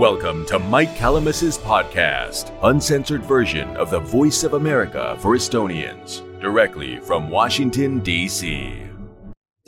[0.00, 6.98] Welcome to Mike Calamus's podcast, uncensored version of the voice of America for Estonians, directly
[7.00, 8.48] from Washington, D.C.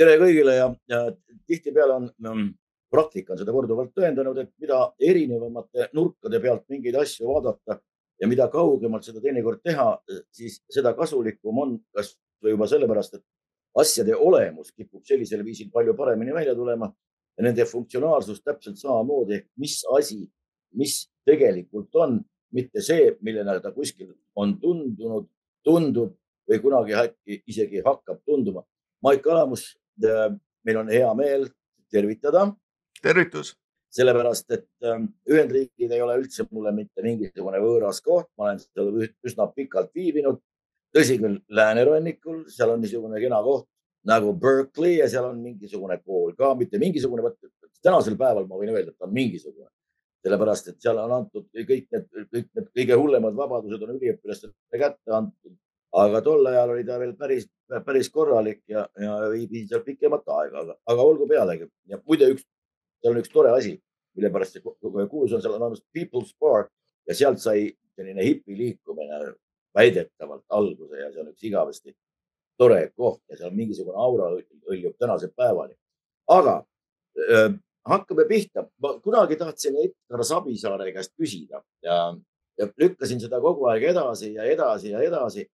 [0.01, 1.03] tere kõigile ja, ja
[1.45, 2.49] tihtipeale on mm,
[2.89, 7.77] praktika on seda korduvalt tõendanud, et mida erinevamate nurkade pealt mingeid asju vaadata
[8.25, 9.91] ja mida kaugemalt seda teinekord teha,
[10.33, 15.93] siis seda kasulikum on, kas või juba sellepärast, et asjade olemus kipub sellisel viisil palju
[16.01, 16.89] paremini välja tulema
[17.37, 20.21] ja nende funktsionaalsus täpselt samamoodi, ehk mis asi,
[20.79, 22.19] mis tegelikult on,
[22.53, 25.29] mitte see, millena ta kuskil on tundunud,
[25.65, 26.15] tundub
[26.49, 28.65] või kunagi äkki isegi hakkab tunduma.
[29.03, 31.49] Maik Kalamus, meil on hea meel
[31.91, 32.53] tervitada.
[33.03, 33.57] tervitus.
[33.93, 38.89] sellepärast, et ähm, Ühendriigid ei ole üldse mulle mitte mingisugune võõras koht, ma olen seal
[39.29, 40.41] üsna pikalt viibinud.
[40.97, 43.67] tõsi küll, läänerannikul, seal on niisugune kena koht
[44.09, 47.33] nagu Berkeley ja seal on mingisugune kool ka, mitte mingisugune,
[47.83, 49.71] tänasel päeval ma võin öelda, et ta on mingisugune.
[50.23, 55.15] sellepärast, et seal on antud kõik need, kõik need kõige hullemad vabadused on üliõpilastele kätte
[55.17, 55.57] antud.
[56.03, 57.49] aga tol ajal oli ta veel päris,
[57.87, 61.69] päris korralik ja, ja viibis seal pikemat aega, aga, aga olgu pealegi.
[61.87, 62.47] ja muide, üks,
[63.03, 63.75] seal on üks tore asi,
[64.17, 66.71] mille pärast see kuulus on, seal on olemas People's Park
[67.07, 69.35] ja sealt sai selline hipiliikumine
[69.75, 71.97] väidetavalt alguse ja see on üks igavesti
[72.63, 74.31] tore koht ja seal mingisugune aura
[74.69, 75.75] hõljub tänase päevani.
[76.31, 76.63] aga
[77.19, 77.55] äh,
[77.89, 78.69] hakkame pihta.
[78.83, 82.15] ma kunagi tahtsin Edgar Savisaare käest küsida ja,
[82.59, 85.47] ja lükkasin seda kogu aeg edasi ja edasi ja edasi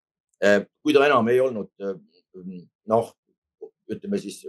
[0.44, 0.64] äh,.
[0.82, 1.72] kui ta enam ei olnud
[2.88, 3.12] noh,
[3.88, 4.44] ütleme siis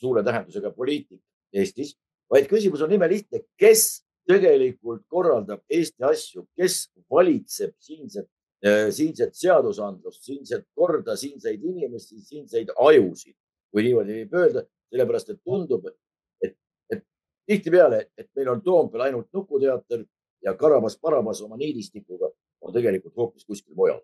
[0.00, 1.20] suure tähendusega poliitik
[1.52, 1.96] Eestis,
[2.32, 8.41] vaid küsimus on imelihtne, kes tegelikult korraldab Eesti asju, kes valitseb siinset Äh,
[8.90, 13.34] siinset seadusandlust, siinset korda, siinseid inimesi, siinseid ajusid,
[13.72, 15.88] kui niimoodi võib öelda, sellepärast et tundub,
[16.44, 16.54] et,
[16.92, 17.02] et
[17.46, 20.04] tihtipeale, et meil on Toompeal ainult Nukuteater
[20.44, 22.30] ja Karabas-Barabas oma niidistikuga
[22.62, 24.00] on tegelikult hoopis kuskil mujal.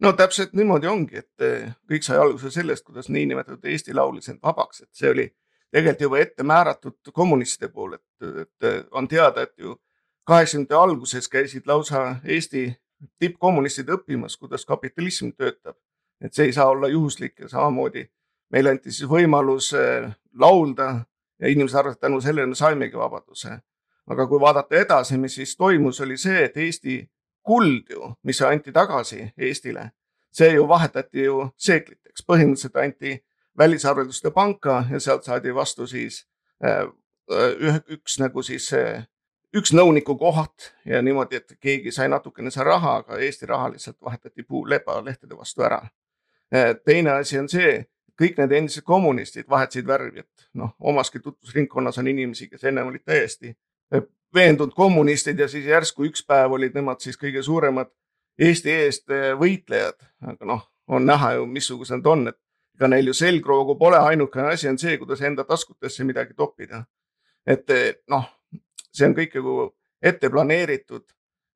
[0.00, 4.42] no täpselt niimoodi ongi, et äh, kõik sai alguse sellest, kuidas niinimetatud Eesti laulis end
[4.42, 5.28] vabaks, et see oli
[5.70, 9.76] tegelikult juba ette määratud kommunistide et, et on teada, et ju
[10.26, 12.72] kaheksakümnendate alguses käisid lausa Eesti
[13.18, 15.76] tippkommunistid õppimas, kuidas kapitalism töötab.
[16.20, 18.04] et see ei saa olla juhuslik ja samamoodi
[18.52, 21.04] meile anti siis võimalus äh, laulda
[21.40, 23.58] ja inimesed arvavad, et tänu sellele me saimegi vabaduse.
[24.06, 26.96] aga kui vaadata edasi, mis siis toimus, oli see, et Eesti
[27.42, 29.90] kuld ju, mis anti tagasi Eestile,
[30.32, 33.14] see ju vahetati ju seekliteks, põhimõtteliselt anti
[33.58, 36.26] välisarvelduste panka ja sealt saadi vastu siis
[36.64, 36.86] äh,
[37.30, 38.68] ühe, üks nagu siis
[39.56, 43.98] üks nõuniku koht ja niimoodi, et keegi sai natukene seal raha, aga Eesti raha lihtsalt
[44.02, 45.82] vahetati puulepalehtede vastu ära.
[46.84, 47.84] teine asi on see,
[48.20, 53.04] kõik need endised kommunistid vahetasid värvi, et noh, omaski tutvusringkonnas on inimesi, kes ennem olid
[53.04, 53.54] täiesti
[54.34, 57.92] veendunud kommunistid ja siis järsku üks päev olid nemad siis kõige suuremad
[58.40, 62.38] Eesti eest võitlejad, aga noh, on näha ju, missugused nad on, et
[62.78, 66.84] ega neil ju selgroogu pole, ainukene asi on see, kuidas enda taskutesse midagi toppida.
[67.46, 67.68] et
[68.08, 68.24] noh
[68.92, 69.56] see on kõik nagu
[70.02, 71.04] ette planeeritud.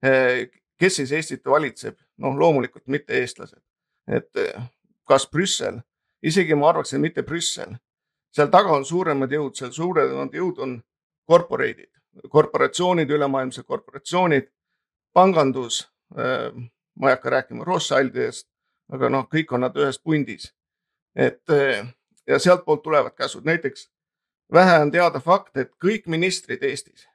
[0.06, 0.48] Eh,
[0.78, 1.98] kes siis Eestit valitseb?
[2.16, 3.60] noh, loomulikult mitte eestlased,
[4.08, 4.60] et eh,
[5.04, 5.82] kas Brüssel,
[6.24, 7.74] isegi ma arvaks, et mitte Brüssel,
[8.32, 10.78] seal taga on suuremad jõud, seal suuremad jõud on
[11.28, 11.90] korporeidid,
[12.32, 14.48] korporatsioonid, ülemaailmsed korporatsioonid,
[15.12, 15.82] pangandus.
[16.16, 16.48] Eh,
[16.96, 18.48] ma ei hakka rääkima Rothschildidest,
[18.96, 20.54] aga noh, kõik on nad ühes pundis.
[21.16, 21.42] et
[22.26, 23.90] ja sealtpoolt tulevad käsud, näiteks
[24.52, 27.06] vähe on teada fakt, et kõik ministrid Eestis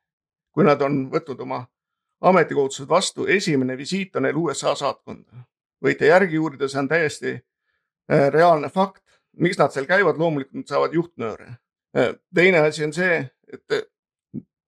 [0.52, 1.66] kui nad on võtnud oma
[2.22, 5.46] ametikohustused vastu, esimene visiit on neil USA saatkonda.
[5.84, 9.04] võite järgi uurida, see on täiesti äh, reaalne fakt.
[9.38, 11.56] miks nad seal käivad, loomulikult nad saavad juhtnööre.
[11.98, 13.82] Äh, teine asi on see, et äh,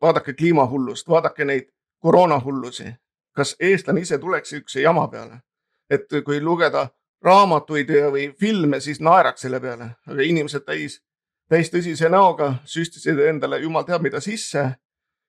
[0.02, 2.96] vaadake kliimahullust, vaadake neid koroonahullusi.
[3.36, 5.42] kas eestlane ise tuleks siukse jama peale?
[5.90, 6.88] et kui lugeda
[7.22, 11.02] raamatuid või filme, siis naeraks selle peale, aga inimesed täis,
[11.50, 14.64] täis tõsise näoga süstisid endale jumal teab mida sisse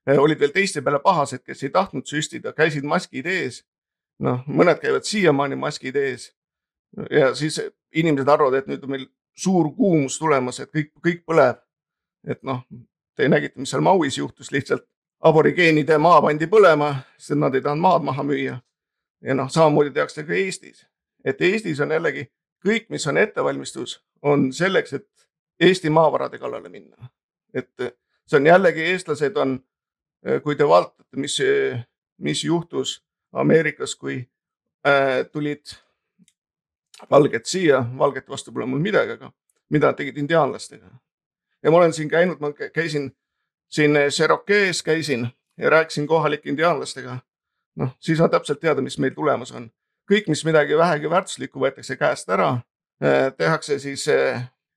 [0.06, 3.64] olid veel teiste peale pahased, kes ei tahtnud süstida, käisid maskid ees.
[4.18, 6.32] noh, mõned käivad siiamaani maskid ees.
[7.10, 7.60] ja siis
[7.94, 11.62] inimesed arvavad, et nüüd on meil suur kuumus tulemas, et kõik, kõik põleb.
[12.26, 12.62] et noh,
[13.16, 14.86] te nägite, mis seal Mauis juhtus, lihtsalt
[15.24, 18.60] aborigeenide maa pandi põlema, sest nad ei tahtnud maad maha müüa.
[19.22, 20.86] ja noh, samamoodi tehakse ka Eestis,
[21.24, 22.28] et Eestis on jällegi
[22.64, 25.08] kõik, mis on ettevalmistus, on selleks, et
[25.60, 27.08] Eesti maavarade kallale minna.
[27.54, 27.70] et
[28.26, 29.60] see on jällegi, eestlased on
[30.42, 31.38] kui te vaatate, mis,
[32.18, 33.04] mis juhtus
[33.34, 34.28] Ameerikas, kui
[34.86, 35.74] äh, tulid
[37.10, 39.32] valged siia, valgete vastu pole mul midagi, aga
[39.70, 40.86] mida nad tegid indiaanlastega.
[41.62, 43.10] ja ma olen siin käinud, ma käisin
[43.68, 45.28] siin Cherokees, käisin
[45.58, 47.18] ja rääkisin kohalike indiaanlastega.
[47.76, 49.70] noh, siis on täpselt teada, mis meil tulemas on.
[50.12, 52.58] kõik, mis midagi vähegi väärtuslikku võetakse käest ära,
[53.36, 54.06] tehakse siis,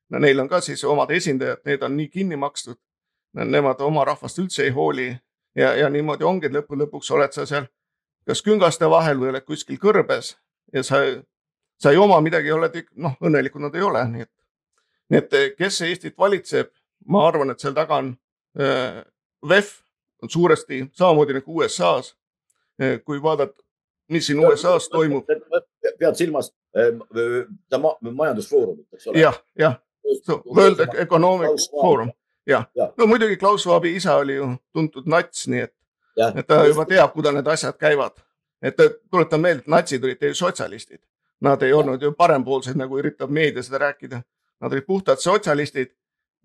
[0.10, 2.78] no neil on ka siis omad esindajad, need on nii kinni makstud.
[3.34, 5.12] Nemad oma rahvast üldse ei hooli
[5.58, 7.68] ja, ja niimoodi ongi, et lõppude lõpuks oled sa seal
[8.28, 10.36] kas küngaste vahel või oled kuskil kõrbes
[10.74, 11.02] ja sa,
[11.80, 14.34] sa ei oma midagi, oled noh, õnnelikud nad ei ole, nii et,
[15.12, 16.72] nii et kes Eestit valitseb,
[17.08, 18.12] ma arvan, et seal taga on
[18.60, 19.00] äh,
[19.48, 19.78] VEF
[20.24, 22.14] on suuresti samamoodi nagu USA-s
[22.82, 23.00] äh,.
[23.06, 23.64] kui vaadata,
[24.10, 25.26] mis siin USA-s toimub.
[26.00, 26.92] pead silmas äh,
[28.02, 29.20] majandusfoorumit, eks ole?
[29.24, 29.80] jah, jah,
[30.56, 32.12] World Economic Forum
[32.48, 35.74] jah ja., no muidugi Klaus Schwabi isa oli ju tuntud nats, nii et,
[36.36, 38.24] et ta juba teab, kuidas need asjad käivad.
[38.62, 38.76] et
[39.12, 41.00] tuletan meelde, et natsid olid ju sotsialistid,
[41.42, 41.78] nad ei ja.
[41.78, 44.22] olnud ju parempoolsed, nagu üritab meedia seda rääkida.
[44.62, 45.92] Nad olid puhtad sotsialistid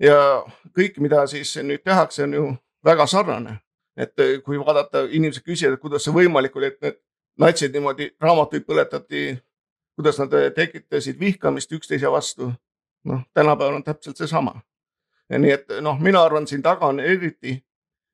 [0.00, 0.42] ja
[0.76, 2.50] kõik, mida siis nüüd tehakse, on ju
[2.84, 3.60] väga sarnane.
[3.96, 4.12] et
[4.44, 6.94] kui vaadata, inimesed küsivad, kuidas see võimalik oli, et need
[7.38, 9.36] natsid niimoodi raamatuid põletati,
[9.96, 12.52] kuidas nad tekitasid vihkamist üksteise vastu.
[13.04, 14.60] noh, tänapäeval on täpselt seesama
[15.38, 17.56] nii et noh, mina arvan, siin taga on eriti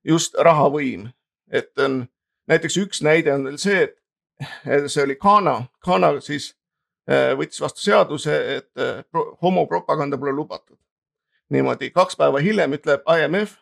[0.05, 1.09] just rahavõim,
[1.51, 2.03] et on
[2.49, 3.87] näiteks üks näide on veel see,
[4.67, 6.53] et see oli Ghana, Ghana siis
[7.11, 9.03] äh, võttis vastu seaduse, et äh,
[9.43, 10.79] homopropaganda pole lubatud.
[11.51, 13.57] niimoodi kaks päeva hiljem ütleb IMF,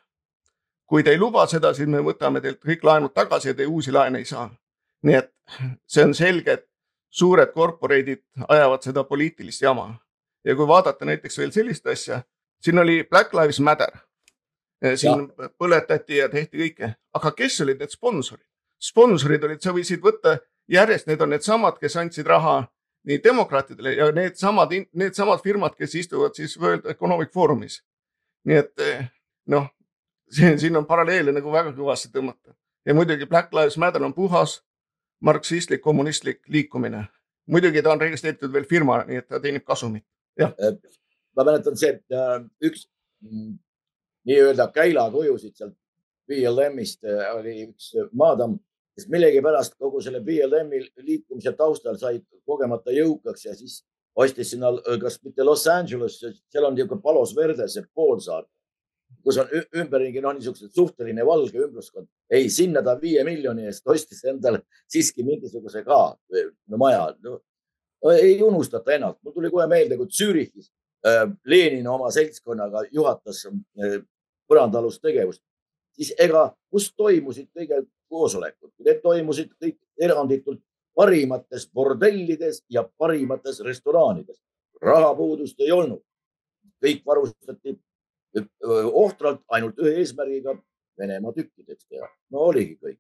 [0.87, 3.93] kui te ei luba seda, siis me võtame teilt kõik laenud tagasi ja te uusi
[3.93, 4.51] laene ei saa.
[5.03, 5.33] nii et
[5.87, 6.67] see on selge, et
[7.11, 9.95] suured korporeidid ajavad seda poliitilist jama.
[10.45, 12.23] ja kui vaadata näiteks veel sellist asja
[12.67, 13.93] siin oli Black Lives Matter.
[14.95, 15.49] siin ja.
[15.59, 18.45] põletati ja tehti kõike, aga kes olid need sponsorid?
[18.83, 20.35] sponsorid olid, sa võisid võtta
[20.69, 22.59] järjest, need on needsamad, kes andsid raha
[23.07, 27.81] nii demokraatidele ja needsamad, needsamad firmad, kes istuvad siis World Economic Forumis.
[28.45, 29.07] nii et eh,
[29.55, 29.71] noh,
[30.31, 32.55] siin, on paralleele nagu väga kõvasti tõmmata
[32.87, 34.61] ja muidugi Black Lives Matter on puhas
[35.21, 37.07] marksistlik, kommunistlik liikumine.
[37.47, 40.05] muidugi ta on registreeritud veel firma, nii et ta teenib kasumit,
[40.39, 40.77] jah äh,
[41.37, 42.87] ma mäletan see, äh, üks
[43.25, 43.57] mm,
[44.27, 45.77] nii-öelda käilakujusid sealt
[46.27, 48.59] BLM-ist äh, oli üks maadamm,
[48.97, 52.19] kes millegipärast kogu selle BLM-i liikumise taustal sai
[52.49, 53.83] kogemata jõukaks ja siis
[54.17, 58.47] ostis sinna, äh, kas mitte Los Angeles, seal on niisugune Palos Verdes poolsaar,
[59.23, 62.09] kus on ümberringi noh, niisugused suhteline valge ümbruskond.
[62.31, 66.01] ei, sinna ta viie miljoni eest ostis endale siiski mingisuguse ka
[66.33, 67.43] no, maja no,.
[68.07, 70.69] Ei unustata ennast, mul tuli kohe meelde, kui Zürichis
[71.45, 74.01] Lenin oma seltskonnaga juhatas äh,
[74.51, 75.43] põrandaalust tegevust,
[75.95, 80.63] siis ega, kus toimusid kõige koosolekud, need toimusid kõik eranditult
[80.97, 84.43] parimates bordellides ja parimates restoranides.
[84.83, 86.03] rahapuudust ei olnud.
[86.85, 87.79] kõik varustati
[88.39, 88.47] äh,
[88.93, 90.59] ohtralt ainult ühe eesmärgiga
[90.99, 92.09] Venemaa tükkideks teha.
[92.31, 92.99] no oligi kõik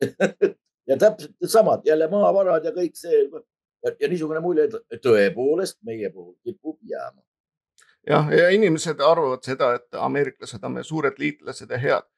[0.90, 3.30] ja täpselt samad jälle maavarad ja kõik see
[3.84, 7.22] ja, ja niisugune mulje, et tõepoolest meie puhul kipub jääma
[8.06, 12.10] jah, ja inimesed arvavad seda, et ameeriklased on meie suured liitlased ja head.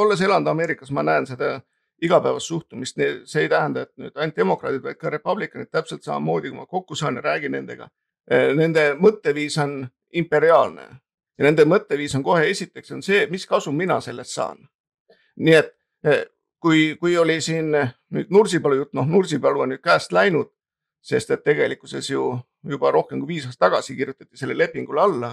[0.00, 1.60] Olles elanud Ameerikas, ma näen seda
[2.02, 6.58] igapäevast suhtumist, see ei tähenda, et nüüd ainult demokraadid, vaid ka republikanid täpselt samamoodi, kui
[6.58, 7.90] ma kokku saan ja räägin nendega.
[8.30, 9.82] Nende mõtteviis on
[10.16, 10.86] imperiaalne
[11.40, 14.68] ja nende mõtteviis on kohe esiteks on see, mis kasu mina sellest saan.
[15.36, 15.74] nii et
[16.60, 20.50] kui, kui oli siin nüüd Nursipalu jutt, noh, Nursipalu on nüüd käest läinud,
[21.02, 22.38] sest et tegelikkuses ju
[22.68, 25.30] juba rohkem kui viis aastat tagasi kirjutati selle lepingule alla,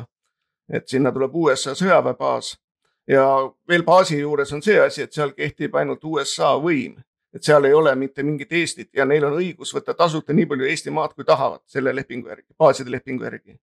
[0.69, 2.55] et sinna tuleb USA sõjaväebaas
[3.07, 3.23] ja
[3.69, 6.97] veel baasi juures on see asi, et seal kehtib ainult USA võim,
[7.33, 10.67] et seal ei ole mitte mingit Eestit ja neil on õigus võtta tasuta nii palju
[10.67, 13.59] Eesti maad, kui tahavad selle lepingu järgi, baaside lepingu järgi.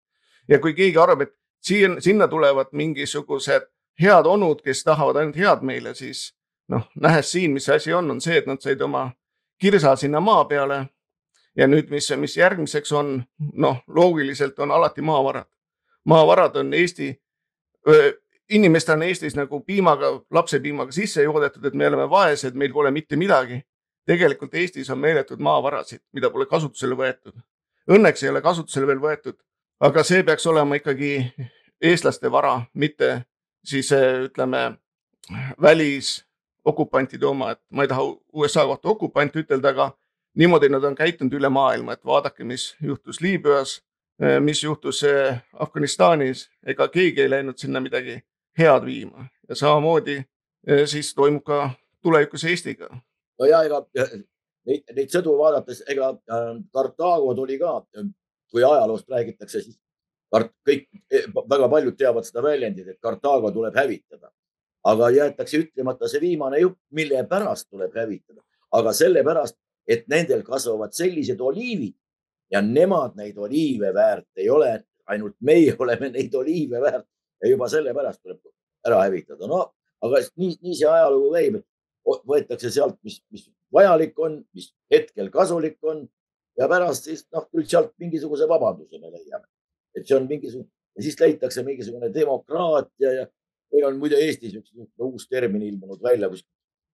[0.48, 3.68] ja kui keegi arvab, et siin, sinna tulevad mingisugused
[4.00, 6.34] head onud, kes tahavad ainult head meile, siis
[6.68, 9.10] noh, nähes siin, mis asi on, on see, et nad said oma
[9.60, 10.86] kirsa sinna maa peale
[11.56, 13.16] ja nüüd, mis, mis järgmiseks on,
[13.52, 15.48] noh, loogiliselt on alati maavarad.
[16.04, 17.14] maavarad on Eesti,
[18.50, 23.16] inimestel on Eestis nagu piimaga, lapsepiimaga sisse joodetud, et me oleme vaesed, meil pole mitte
[23.16, 23.62] midagi.
[24.06, 27.32] tegelikult Eestis on meeletud maavarasid, mida pole kasutusele võetud.
[27.88, 29.36] Õnneks ei ole kasutusele veel võetud,
[29.80, 31.32] aga see peaks olema ikkagi
[31.80, 33.24] eestlaste vara, mitte
[33.64, 34.76] siis ütleme
[35.62, 39.90] välisokupantide oma, et ma ei taha USA kohta okupant ütelda, aga
[40.34, 43.78] niimoodi nad on käitunud üle maailma, et vaadake, mis juhtus Liibüas,
[44.22, 48.20] eh, mis juhtus eh, Afganistanis, ega keegi ei läinud sinna midagi
[48.58, 51.70] head viima ja samamoodi eh, siis toimub ka
[52.02, 52.90] tulevikus Eestiga.
[53.38, 53.84] no ja ega
[54.66, 56.12] neid, neid sõdu vaadates, ega
[56.72, 57.80] Kartaago tuli ka,
[58.50, 59.78] kui ajaloost räägitakse, siis
[60.34, 60.88] kõik,
[61.50, 64.30] väga paljud teavad seda väljendit, et Kartaago tuleb hävitada.
[64.84, 69.56] aga jäetakse ütlemata see viimane jupp, mille pärast tuleb hävitada, aga sellepärast,
[69.88, 71.94] et nendel kasvavad sellised oliivid
[72.52, 77.06] ja nemad neid oliive väärt ei ole, ainult meie oleme neid oliive väärt
[77.42, 78.40] ja juba sellepärast tuleb
[78.86, 79.46] ära hävitada.
[79.46, 79.66] no
[80.04, 85.30] aga nii, nii see ajalugu käib, et võetakse sealt, mis, mis vajalik on, mis hetkel
[85.32, 86.04] kasulik on
[86.58, 89.46] ja pärast siis noh, küll sealt mingisuguse vabanduse me leiame.
[89.94, 93.24] et see on mingisugune ja siis leitakse mingisugune demokraatia ja
[93.72, 96.44] meil on muide Eestis üks uus termin ilmunud välja, kus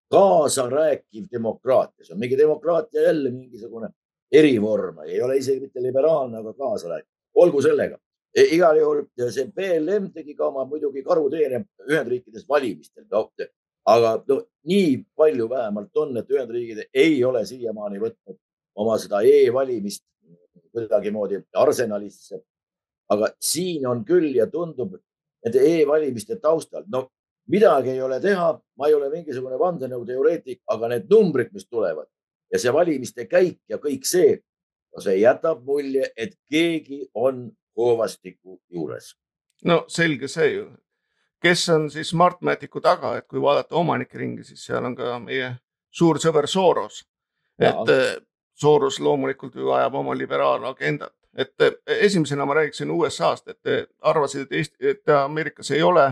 [0.09, 3.89] kaasarääkiv demokraatia, see on mingi demokraatia jälle mingisugune
[4.31, 7.09] erivorm, ei ole isegi mitte liberaalne, aga kaasarääkiv.
[7.35, 7.97] olgu sellega
[8.35, 13.05] e, igal juhul see BLM tegi ka oma muidugi karuteene Ühendriikides valimistel
[13.85, 18.37] aga no, nii palju vähemalt on, et Ühendriigid ei ole siiamaani võtnud
[18.79, 20.03] oma seda e-valimist
[20.73, 22.41] kuidagimoodi arsenalisse.
[23.09, 24.93] aga siin on küll ja tundub,
[25.41, 27.07] et e-valimiste taustal, no
[27.49, 32.07] midagi ei ole teha, ma ei ole mingisugune vandenõuteoreetik, aga need numbrid, mis tulevad
[32.51, 34.37] ja see valimiste käik ja kõik see,
[34.93, 39.15] no see jätab mulje, et keegi on hoovastiku juures.
[39.65, 40.69] no selge see ju,
[41.41, 45.53] kes on siis Smartmaticu taga, et kui vaadata omanike ringi, siis seal on ka meie
[45.89, 47.05] suur sõber Soros.
[47.59, 47.93] et
[48.59, 51.53] Soros loomulikult ju ajab oma liberaalagendat, et
[51.85, 56.09] esimesena ma räägiksin USA-st, et arvasid, et Eesti, et Ameerikas ei ole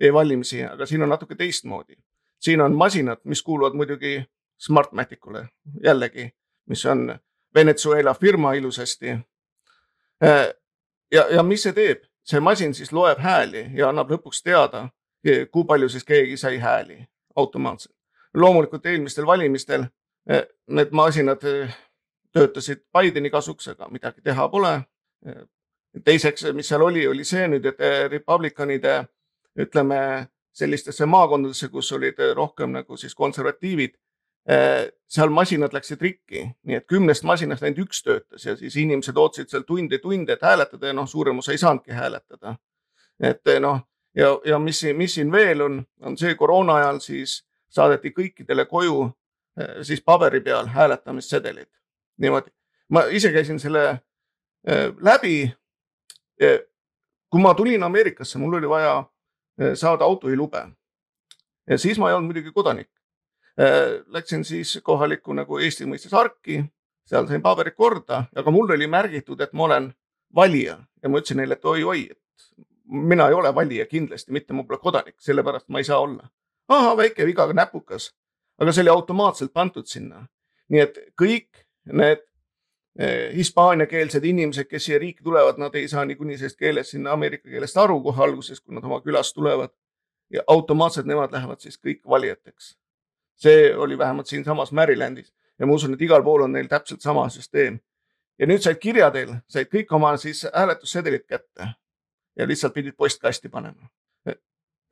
[0.00, 1.96] e-valimisi, aga siin on natuke teistmoodi.
[2.40, 4.24] siin on masinad, mis kuuluvad muidugi
[4.58, 5.48] Smartmaticule
[5.84, 6.30] jällegi,
[6.66, 7.18] mis on
[7.54, 9.06] Venezuela firma ilusasti.
[11.12, 14.88] ja, ja mis see teeb, see masin siis loeb hääli ja annab lõpuks teada,
[15.50, 17.96] kui palju siis keegi sai hääli automaatselt.
[18.34, 19.84] loomulikult eelmistel valimistel
[20.68, 21.42] need masinad
[22.32, 24.80] töötasid Bideni kasuks, aga midagi teha pole.
[26.04, 27.80] teiseks, mis seal oli, oli see nüüd, et
[28.10, 29.04] republikanide
[29.60, 33.94] ütleme sellistesse maakondadesse, kus olid rohkem nagu siis konservatiivid,
[35.10, 39.52] seal masinad läksid rikki, nii et kümnest masinast ainult üks töötas ja siis inimesed ootasid
[39.52, 42.56] seal tunde-tunde, et hääletada ja noh, suurem osa ei saanudki hääletada.
[43.20, 43.82] et noh,
[44.16, 47.36] ja, ja mis, mis siin veel on, on see koroona ajal siis
[47.68, 49.10] saadeti kõikidele koju
[49.82, 51.68] siis paberi peal hääletamissedelid
[52.20, 52.50] niimoodi.
[52.88, 53.98] ma ise käisin selle äh,
[55.00, 55.54] läbi.
[57.30, 59.09] kui ma tulin Ameerikasse, mul oli vaja äh,
[59.74, 60.68] saada autojuhilube.
[61.76, 62.90] siis ma ei olnud muidugi kodanik.
[63.60, 66.62] Äh, läksin siis kohalikku nagu Eesti mõistes arki,
[67.04, 69.90] seal sain paberid korda, aga mul oli märgitud, et ma olen
[70.34, 72.46] valija ja ma ütlesin neile, et oi-oi, et
[72.90, 76.30] mina ei ole valija kindlasti, mitte ma pole kodanik, sellepärast ma ei saa olla.
[76.68, 78.12] ahah, väike viga, näpukas,
[78.58, 80.26] aga see oli automaatselt pandud sinna.
[80.68, 82.22] nii et kõik need
[83.36, 87.76] hispaaniakeelsed inimesed, kes siia riiki tulevad, nad ei saa niikuinii sellest keelest sinna ameerika keelest
[87.76, 89.70] aru kohe alguses, kui nad oma külast tulevad.
[90.30, 92.78] ja automaatselt nemad lähevad siis kõik valijateks.
[93.36, 97.28] see oli vähemalt siinsamas Marylandis ja ma usun, et igal pool on neil täpselt sama
[97.28, 97.78] süsteem.
[98.38, 101.68] ja nüüd said kirjadel, said kõik oma siis hääletussedelid kätte
[102.36, 103.88] ja lihtsalt pidid postkasti panema.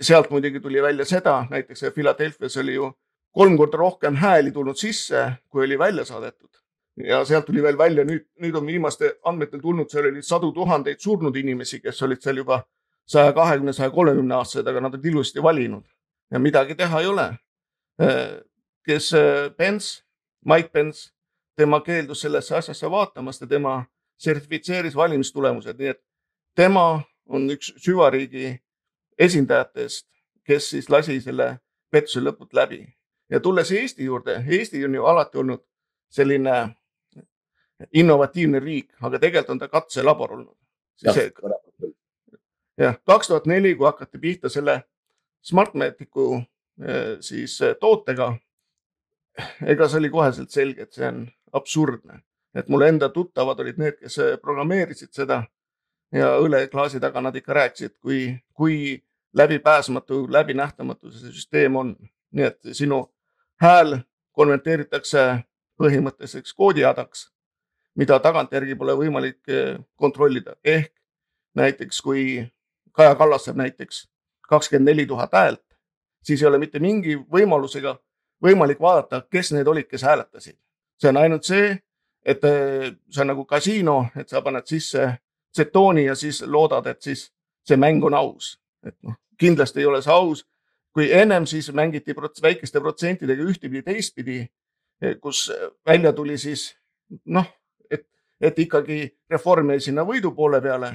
[0.01, 2.93] sealt muidugi tuli välja seda, näiteks Philadelphia's oli ju
[3.31, 6.49] kolm korda rohkem hääli tulnud sisse, kui oli välja saadetud
[7.05, 11.01] ja sealt tuli veel välja, nüüd, nüüd on viimaste andmetel tulnud, seal oli sadu tuhandeid
[11.01, 12.63] surnud inimesi, kes olid seal juba
[13.09, 15.85] saja kahekümne, saja kolmekümne aastased, aga nad olid ilusti valinud
[16.31, 17.29] ja midagi teha ei ole.
[18.87, 19.13] kes
[19.57, 20.03] Pence,
[20.45, 21.11] Mike Pence,
[21.57, 23.85] tema keeldus sellesse asjasse vaatamast ja tema
[24.19, 26.01] sertifitseeris valimistulemused, nii et
[26.55, 28.59] tema on üks süvariigi
[29.19, 30.07] esindajatest,
[30.47, 31.59] kes siis lasi selle
[31.91, 32.87] pettuse lõput läbi.
[33.31, 35.65] ja tulles Eesti juurde, Eesti on ju alati olnud
[36.09, 36.75] selline
[37.93, 40.57] innovatiivne riik, aga tegelikult on ta katselabor olnud.
[42.79, 44.83] jah, kaks tuhat neli, kui hakati pihta selle
[45.43, 46.43] Smartmaticu
[46.83, 48.37] eh, siis eh, tootega.
[49.67, 51.23] ega see oli koheselt selge, et see on
[51.55, 52.23] absurdne,
[52.55, 55.45] et mul enda tuttavad olid need, kes eh, programmeerisid seda
[56.13, 58.99] ja õleklaasi taga nad ikka rääkisid, kui, kui
[59.39, 61.97] läbipääsmatu, läbinähtamatu see süsteem on.
[62.31, 63.07] nii et sinu
[63.63, 64.03] hääl
[64.37, 65.23] konverteeritakse
[65.81, 67.29] põhimõtteliseks koodihädaks
[67.99, 70.57] mida tagantjärgi pole võimalik eh, kontrollida.
[70.65, 70.93] ehk
[71.55, 72.47] näiteks kui
[72.93, 74.09] Kaja Kallas saab näiteks
[74.49, 75.65] kakskümmend neli tuhat häält,
[76.23, 77.97] siis ei ole mitte mingi võimalusega
[78.43, 80.57] võimalik vaadata, kes need olid, kes hääletasid.
[80.99, 81.79] see on ainult see,
[82.25, 85.09] et eh, see on nagu kasiino, et sa paned sisse
[85.53, 87.33] tsetooni ja siis loodad, et siis
[87.67, 88.61] see mäng on aus.
[88.87, 90.47] et noh, kindlasti ei ole see aus.
[90.93, 94.49] kui ennem siis mängiti prots väikeste protsentidega ühtepidi, teistpidi,
[95.03, 95.53] eh, kus
[95.87, 96.77] välja tuli siis
[97.25, 97.47] noh,
[98.41, 100.93] et ikkagi reform jäi sinna võidu poole peale,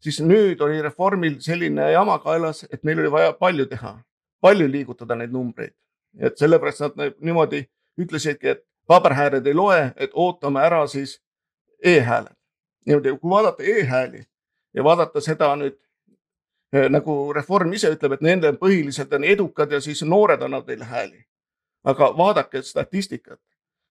[0.00, 3.98] siis nüüd oli reformil selline jama kaelas, et neil oli vaja palju teha.
[4.40, 5.74] palju liigutada neid numbreid.
[6.18, 7.64] et sellepärast nad niimoodi
[7.98, 11.22] ütlesidki, et paberhääled ei loe, et ootame ära siis
[11.82, 12.36] e-hääled.
[12.86, 14.24] niimoodi, kui vaadata e-hääli
[14.74, 15.76] ja vaadata seda nüüd
[16.72, 20.84] eh, nagu Reform ise ütleb, et nende põhiliselt on edukad ja siis noored annavad neile
[20.84, 21.24] hääli.
[21.84, 23.40] aga vaadake statistikat.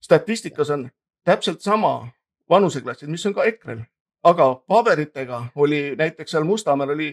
[0.01, 0.89] statistikas on
[1.24, 2.12] täpselt sama
[2.53, 3.81] vanuseklassid, mis on ka EKRE-l,
[4.29, 7.10] aga paberitega oli näiteks seal Mustamäel oli,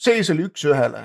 [0.00, 1.04] seis oli üks-ühele,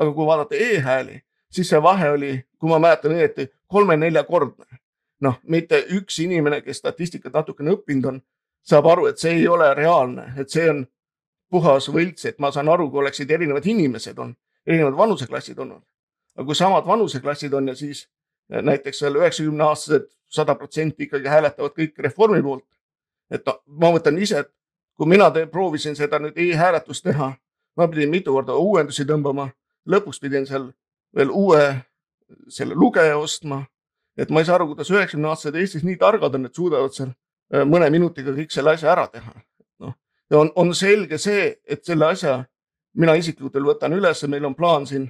[0.00, 1.20] aga kui vaadata e-hääli,
[1.52, 4.80] siis see vahe oli, kui ma mäletan õieti, kolme-neljakordne.
[5.20, 8.20] noh, mitte üks inimene, kes statistikat natukene õppinud on,
[8.64, 10.86] saab aru, et see ei ole reaalne, et see on
[11.50, 14.32] puhas võlts, et ma saan aru, kui oleksid erinevad inimesed on,
[14.66, 15.82] erinevad vanuseklassid olnud.
[16.36, 18.06] aga kui samad vanuseklassid on ja siis
[18.50, 22.64] näiteks veel üheksakümne aastased sada protsenti ikkagi hääletavad kõik reformi poolt.
[23.30, 24.50] et ma mõtlen ise, et
[24.98, 27.32] kui mina te, proovisin seda nüüd e-hääletust teha,
[27.76, 29.50] ma pidin mitu korda uuendusi tõmbama,
[29.86, 30.72] lõpuks pidin seal
[31.16, 31.62] veel uue
[32.48, 33.64] selle lugeja ostma.
[34.16, 37.08] et ma ei saa aru, kuidas üheksakümne aastased Eestis nii targad on, et suudavad seal
[37.54, 39.32] äh, mõne minutiga kõik selle asja ära teha.
[39.80, 39.94] noh,
[40.30, 42.42] ja on, on selge see, et selle asja
[42.94, 45.08] mina isiklikult veel võtan üles, meil on plaan siin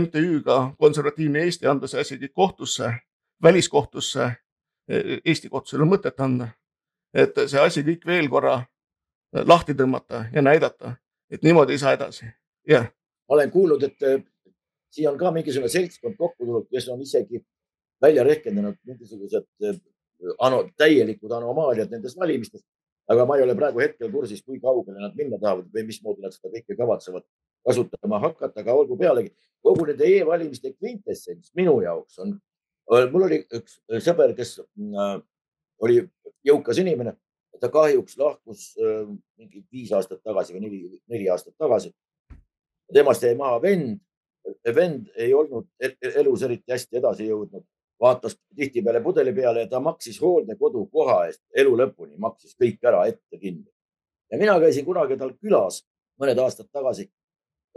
[0.00, 2.88] MTÜ-ga Konservatiivne Eesti anda see asi kõik kohtusse,
[3.42, 4.22] väliskohtusse.
[4.22, 6.48] Äh, Eesti kohtus ei ole mõtet anda.
[7.14, 8.62] et see asi kõik veel korra
[9.32, 10.94] lahti tõmmata ja näidata,
[11.30, 12.26] et niimoodi ei saa edasi.
[12.68, 12.86] jah.
[13.28, 14.24] olen kuulnud, et
[14.92, 17.40] siia on ka mingisugune seltskond kokku tulnud, kes on isegi
[18.02, 19.80] välja rehkendanud mingisugused eh,
[20.38, 22.64] ano, täielikud anomaaliad nendes valimistes.
[23.10, 26.32] aga ma ei ole praegu hetkel kursis, kui kaugele nad minna tahavad või mismoodi nad
[26.32, 27.24] seda kõike kavatsevad
[27.66, 29.32] kasutama hakata, aga olgu pealegi.
[29.62, 32.32] kogu nende e-valimiste kvintessents minu jaoks on,
[33.12, 35.18] mul oli üks sõber, kes äh,
[35.82, 36.00] oli
[36.46, 37.14] jõukas inimene,
[37.62, 38.72] ta kahjuks lahkus
[39.38, 41.92] mingi viis aastat tagasi või neli, neli aastat tagasi.
[42.92, 44.00] temast jäi maha vend
[44.74, 45.68] vend ei olnud
[46.14, 47.64] elus eriti hästi edasi jõudnud,
[48.00, 53.04] vaatas tihtipeale pudeli peale ja ta maksis hooldekodu koha eest elu lõpuni, maksis kõik ära
[53.10, 53.70] ette kinni.
[54.30, 55.82] ja mina käisin kunagi tal külas
[56.20, 57.10] mõned aastad tagasi.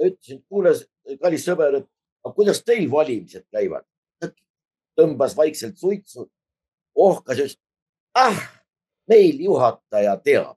[0.02, 0.74] Ütlesin, kuule,
[1.22, 1.88] kallis sõber, et
[2.26, 3.86] aga kuidas teil valimised käivad?
[4.96, 6.24] tõmbas vaikselt suitsu,
[6.96, 7.58] ohkas ja ütles,
[8.16, 8.38] ah,
[9.12, 10.56] meil juhataja teab.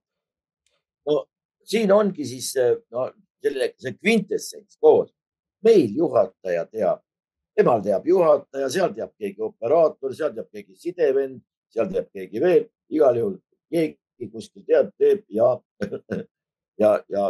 [1.07, 1.24] no
[1.64, 2.53] siin ongi siis
[2.90, 3.09] no,
[3.42, 5.11] selle, see kvintessents koos
[5.64, 7.03] meil juhataja teab,
[7.57, 11.40] temal teab juhataja, seal teab keegi operaator, seal teab keegi sidevend,
[11.72, 13.37] seal teab keegi veel, igal juhul
[13.72, 15.57] keegi kuskil teab, teeb ja
[16.83, 17.24] ja, ja,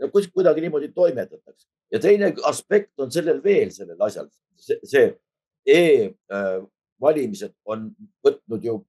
[0.00, 1.68] ja kuidagi niimoodi toimetatakse.
[1.92, 5.16] ja teine aspekt on sellel veel, sellel asjal, see
[5.66, 7.90] e-valimised on
[8.24, 8.80] võtnud ju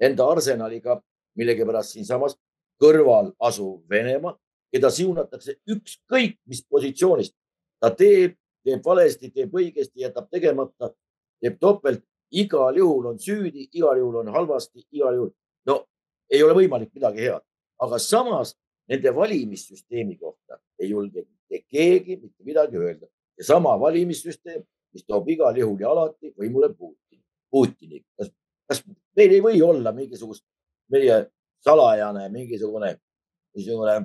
[0.00, 1.00] enda arsenaliga
[1.38, 2.36] millegipärast siinsamas
[2.82, 4.36] kõrval asuv Venemaa,
[4.72, 7.34] keda siunatakse ükskõik mis positsioonist
[7.80, 10.90] ta teeb, teeb valesti, teeb õigesti, jätab tegemata,
[11.42, 12.02] teeb topelt,
[12.34, 15.32] igal juhul on süüdi, igal juhul on halvasti, igal juhul.
[15.68, 15.84] no
[16.30, 17.44] ei ole võimalik midagi head,
[17.84, 18.54] aga samas
[18.88, 23.06] nende valimissüsteemi kohta ei julge mitte keegi mitte midagi öelda.
[23.38, 28.04] ja sama valimissüsteem, mis toob igal juhul ja alati võimule Putin, Putini.
[28.18, 28.30] kas,
[28.68, 28.82] kas
[29.16, 30.44] meil ei või olla mingisugust
[30.92, 31.24] meie
[31.64, 32.94] salajane mingisugune,
[33.56, 33.96] niisugune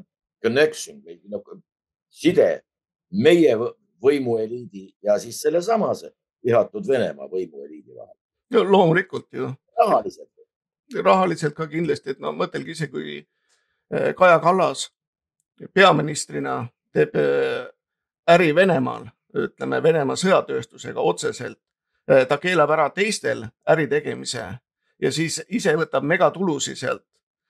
[0.44, 1.44] connection või noh,
[2.10, 2.50] side
[3.12, 3.56] meie
[4.02, 6.14] võimueliidi ja siis sellesamase
[6.46, 8.16] vihatud Venemaa võimueliidi vahel.
[8.54, 9.52] no loomulikult ju.
[9.78, 10.30] rahaliselt.
[11.04, 13.22] rahaliselt ka kindlasti, et no mõtelge ise, kui
[14.18, 14.92] Kaja Kallas
[15.74, 17.66] peaministrina teeb eh,
[18.30, 21.60] äri Venemaal, ütleme Venemaa sõjatööstusega otseselt.
[22.10, 24.46] Eh, ta keelab ära teistel äri tegemise
[25.02, 27.06] ja siis ise võtab megatulusid sealt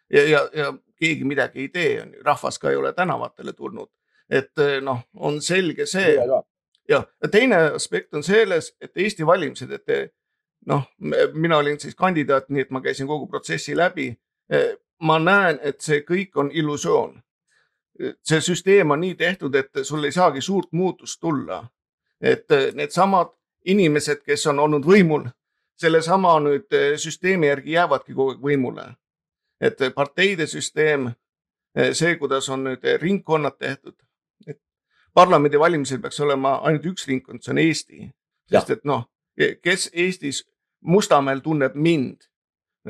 [0.10, 3.90] ja, ja, ja keegi midagi ei tee, on ju, rahvas ka ei ole tänavatele tulnud
[4.30, 6.16] et eh, noh, on selge see.
[6.90, 10.08] ja teine aspekt on selles, et Eesti valimised, et eh,
[10.70, 10.86] noh,
[11.34, 14.12] mina olin siis kandidaat, nii et ma käisin kogu protsessi läbi.
[15.00, 17.22] Eh, ma näen, et see kõik on illusioon.
[18.24, 21.68] see süsteem on nii tehtud, et sul ei saagi suurt muutust tulla.
[22.22, 23.28] et needsamad
[23.66, 25.30] inimesed, kes on olnud võimul,
[25.76, 28.96] sellesama nüüd süsteemi järgi jäävadki kogu aeg võimule.
[29.62, 31.12] et parteide süsteem,
[31.92, 33.96] see, kuidas on nüüd ringkonnad tehtud,
[35.14, 38.10] parlamendivalimisel peaks olema ainult üks ringkond, see on Eesti.
[38.52, 39.10] sest et noh,
[39.62, 40.46] kes Eestis,
[40.82, 42.24] Mustamäel tunneb mind,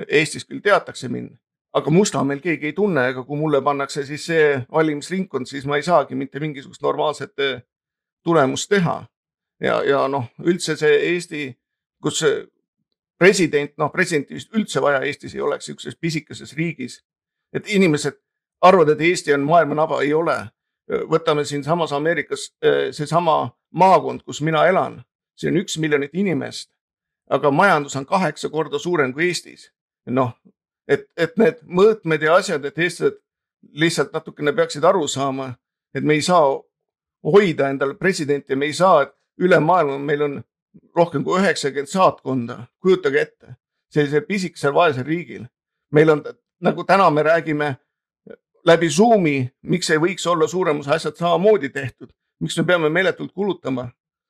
[0.07, 1.37] Eestis küll teatakse mind,
[1.73, 5.85] aga Mustamäel keegi ei tunne, ega kui mulle pannakse siis see valimisringkond, siis ma ei
[5.85, 7.61] saagi mitte mingisugust normaalset eh,
[8.23, 9.03] tulemust teha.
[9.61, 11.43] ja, ja noh, üldse see Eesti,
[12.01, 12.23] kus
[13.19, 17.03] president, noh, presidenti vist üldse vaja Eestis ei oleks, niisuguses pisikeses riigis.
[17.53, 18.13] et inimesed
[18.61, 20.37] arvavad, et Eesti on maailma naba, ei ole
[20.89, 22.49] võtame siinsamas Ameerikas
[22.91, 25.01] seesama maakond, kus mina elan,
[25.37, 26.71] see on üks miljonit inimest,
[27.29, 29.71] aga majandus on kaheksa korda suurem kui Eestis.
[30.09, 30.33] noh,
[30.89, 33.19] et, et need mõõtmed ja asjad, et eestlased
[33.75, 35.51] lihtsalt natukene peaksid aru saama,
[35.93, 36.57] et me ei saa
[37.23, 40.37] hoida endale presidenti me ei saa, et üle maailma meil on
[40.95, 43.55] rohkem kui üheksakümmend saatkonda, kujutage ette,
[43.91, 45.45] sellisel pisikesel vaesel riigil.
[45.91, 46.23] meil on,
[46.61, 47.75] nagu täna me räägime
[48.65, 53.31] läbi Zoomi, miks ei võiks olla suurem osa asjad samamoodi tehtud, miks me peame meeletult
[53.33, 53.89] kulutama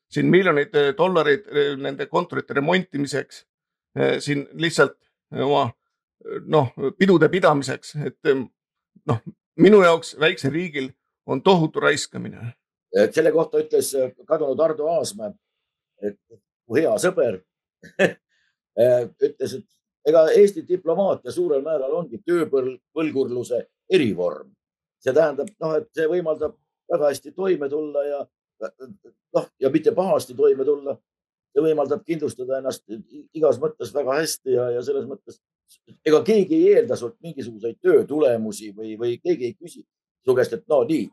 [0.10, 3.44] siin miljoneid dollareid eh, nende kontorite remontimiseks,
[4.00, 4.98] eh, siin lihtsalt
[5.46, 5.70] oma
[6.46, 8.32] noh, pidude pidamiseks, et
[9.08, 9.22] noh,
[9.60, 10.92] minu jaoks väiksel riigil
[11.26, 12.54] on tohutu raiskamine.
[13.12, 13.94] selle kohta ütles
[14.26, 15.34] kadunud Ardo Aasmäe,
[16.02, 16.20] et
[16.68, 17.42] mu hea sõber
[19.28, 19.68] ütles, et
[20.10, 24.56] ega Eesti diplomaatia suurel määral ongi tööpõlgurluse erivorm.
[25.00, 26.58] see tähendab, noh, et see võimaldab
[26.92, 28.20] väga hästi toime tulla ja
[29.36, 30.98] noh, ja mitte pahasti toime tulla.
[31.54, 32.84] see võimaldab kindlustada ennast
[33.34, 35.40] igas mõttes väga hästi ja, ja selles mõttes
[36.06, 39.84] ega keegi ei eelda sult mingisuguseid töö tulemusi või, või keegi ei küsi
[40.26, 41.08] su käest, et no nii,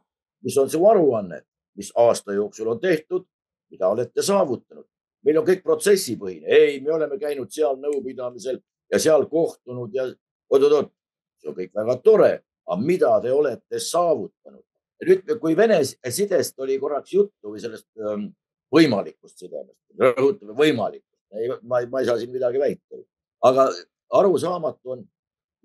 [0.47, 1.43] mis on su aruanne,
[1.77, 3.27] mis aasta jooksul on tehtud,
[3.71, 4.87] mida olete saavutanud.
[5.27, 8.61] meil on kõik protsessipõhine, ei, me oleme käinud seal nõupidamisel
[8.93, 10.05] ja seal kohtunud ja
[10.51, 10.93] oot-oot-oot,
[11.41, 12.31] see on kõik väga tore,
[12.67, 14.63] aga mida te olete saavutanud?
[15.07, 18.31] nüüd, kui Vene sidest oli korraks juttu või sellest ähm,
[18.73, 21.19] võimalikust sidemest, rõhutame võimalikust,
[21.63, 23.03] ma, ma ei saa siin midagi väita,
[23.45, 23.69] aga
[24.11, 25.05] arusaamatu on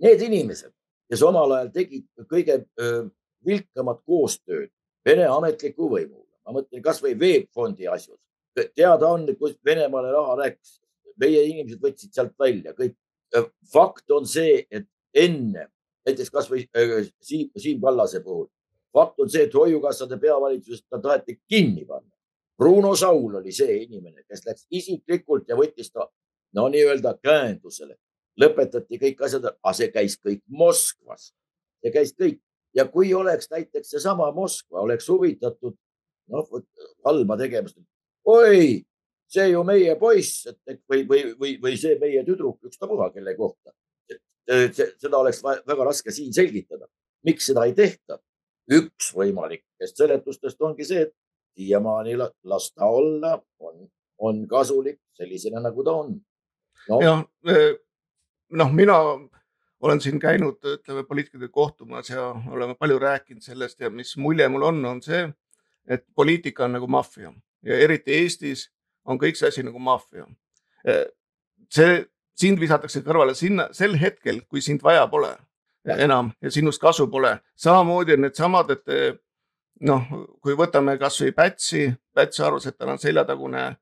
[0.01, 0.71] need inimesed,
[1.09, 2.61] kes omal ajal tegid kõige
[3.45, 4.69] vilkamat koostööd
[5.05, 6.29] Vene ametliku võimuga.
[6.45, 8.19] ma mõtlen kasvõi Veeb Fondi asjus.
[8.75, 10.79] teada on, kus Venemaale raha läks.
[11.17, 12.95] meie inimesed võtsid sealt välja kõik.
[13.73, 15.67] fakt on see, et enne
[16.05, 16.67] näiteks kasvõi
[17.21, 18.47] Siim, Siim Kallase puhul,
[18.93, 22.11] fakt on see, et hoiukassade peavalitsusest ta taheti kinni panna.
[22.57, 26.09] Bruno Saul oli see inimene, kes läks isiklikult ja võttis ta
[26.53, 27.97] no nii-öelda käendusele
[28.39, 31.31] lõpetati kõik asjad, aga see käis kõik Moskvas,
[31.83, 32.39] see käis kõik
[32.75, 35.75] ja kui oleks näiteks seesama Moskva oleks huvitatud
[36.31, 36.63] noh,
[37.05, 37.77] halba tegemist.
[38.25, 38.83] oi,
[39.31, 40.47] see ju meie poiss,
[40.89, 43.73] või, või, või, või see meie tüdruk, ükstapuha kelle kohta.
[44.47, 46.87] seda oleks väga raske siin selgitada,
[47.23, 48.19] miks seda ei tehta.
[48.71, 51.13] üks võimalikest seletustest ongi see, et
[51.57, 53.87] siiamaani las ta olla, on,
[54.19, 56.13] on kasulik sellisena, nagu ta on
[56.87, 56.99] no..
[57.01, 57.25] jah,
[58.51, 58.97] noh, mina
[59.81, 64.67] olen siin käinud, ütleme poliitikutega kohtumas ja oleme palju rääkinud sellest ja mis mulje mul
[64.69, 65.25] on, on see,
[65.87, 67.33] et poliitika on nagu maffia
[67.65, 68.69] ja eriti Eestis
[69.05, 70.25] on kõik see asi nagu maffia.
[71.69, 75.35] see, sind visatakse kõrvale sinna sel hetkel, kui sind vaja pole
[75.85, 77.39] enam ja sinust kasu pole.
[77.55, 79.21] samamoodi on needsamad, et
[79.81, 80.03] noh,
[80.41, 83.75] kui võtame kasvõi Pätsi, Päts arvas, et tal on seljatagune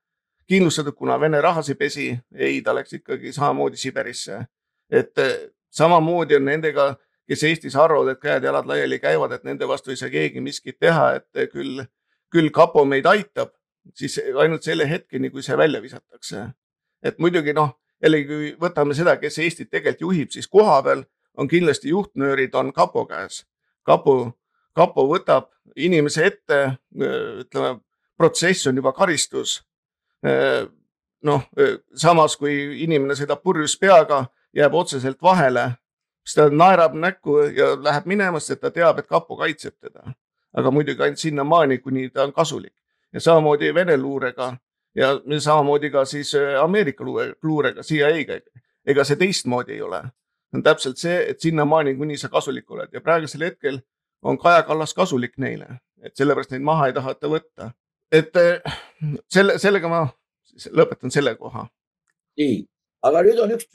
[0.47, 2.19] kindlustatud, kuna Vene rahas ei pesi.
[2.35, 4.45] ei, ta läks ikkagi samamoodi Siberisse
[4.89, 5.37] et eh,
[5.71, 6.89] samamoodi on nendega,
[7.29, 11.11] kes Eestis arvavad, et käed-jalad laiali käivad, et nende vastu ei saa keegi miskit teha,
[11.19, 11.83] et eh, küll,
[12.33, 13.53] küll kapo meid aitab,
[13.95, 16.47] siis ainult selle hetkeni, kui see välja visatakse.
[17.03, 21.05] et muidugi noh, jällegi kui võtame seda, kes Eestit tegelikult juhib, siis kohapeal
[21.37, 23.45] on kindlasti juhtnöörid on kapo käes.
[23.83, 24.33] kapo,
[24.75, 27.79] kapo võtab inimese ette, ütleme,
[28.17, 29.63] protsess on juba karistus.
[31.23, 31.43] noh,
[31.95, 35.71] samas kui inimene sõidab purjus peaga jääb otseselt vahele,
[36.25, 40.13] siis ta naerab näkku ja läheb minema, sest ta teab, et kapo kaitseb teda.
[40.53, 42.73] aga muidugi ainult sinnamaani, kuni ta on kasulik
[43.13, 44.57] ja samamoodi Vene luurega
[44.95, 45.07] ja
[45.39, 47.03] samamoodi ka siis äh, Ameerika
[47.43, 48.39] luurega, CIA-ga.
[48.85, 50.03] ega see teistmoodi ei ole.
[50.53, 53.79] on täpselt see, et sinnamaani, kuni sa kasulik oled ja praegusel hetkel
[54.21, 55.67] on Kaja Kallas kasulik neile,
[56.01, 57.71] et sellepärast neid maha ei taheta võtta.
[58.11, 58.79] et äh,
[59.29, 60.07] selle, sellega ma
[60.73, 61.67] lõpetan selle koha.
[62.37, 62.65] nii,
[63.05, 63.67] aga nüüd on üks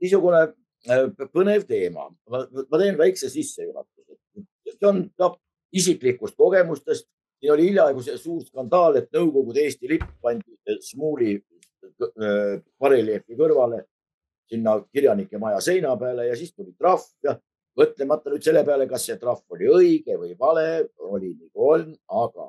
[0.00, 0.42] niisugune
[0.88, 2.08] äh, põnev teema.
[2.30, 4.18] ma teen väikse sissejuhatuse.
[4.68, 5.34] see on ka
[5.72, 7.08] isiklikust kogemustest.
[7.40, 13.84] siin oli hiljaaegu see suur skandaal, et Nõukogude Eesti lipp pandi Smuuli äh, bareljeefi kõrvale
[14.48, 17.36] sinna kirjanike maja seina peale ja siis tuli trahv ja
[17.78, 22.48] mõtlemata nüüd selle peale, kas see trahv oli õige või vale, oli nagu on, aga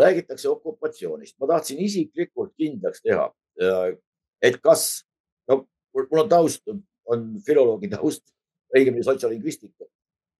[0.00, 1.36] räägitakse okupatsioonist.
[1.40, 3.28] ma tahtsin isiklikult kindlaks teha,
[3.60, 3.96] äh,
[4.42, 5.04] et kas
[5.94, 6.62] no mul on taust,
[7.10, 8.22] on filoloogi taust,
[8.76, 9.86] õigemini sotsiolingvistika.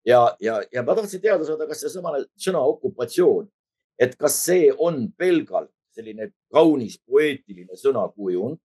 [0.07, 3.49] ja, ja, ja ma tahtsin teada saada, kas seesama sõna okupatsioon,
[4.01, 8.61] et kas see on pelgalt selline kaunis poeetiline sõnakujund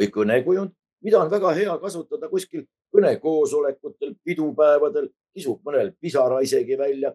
[0.00, 0.72] või kõnekujund,
[1.04, 7.12] mida on väga hea kasutada kuskil kõnekoosolekutel, pidupäevadel, kisub mõnel pisara isegi välja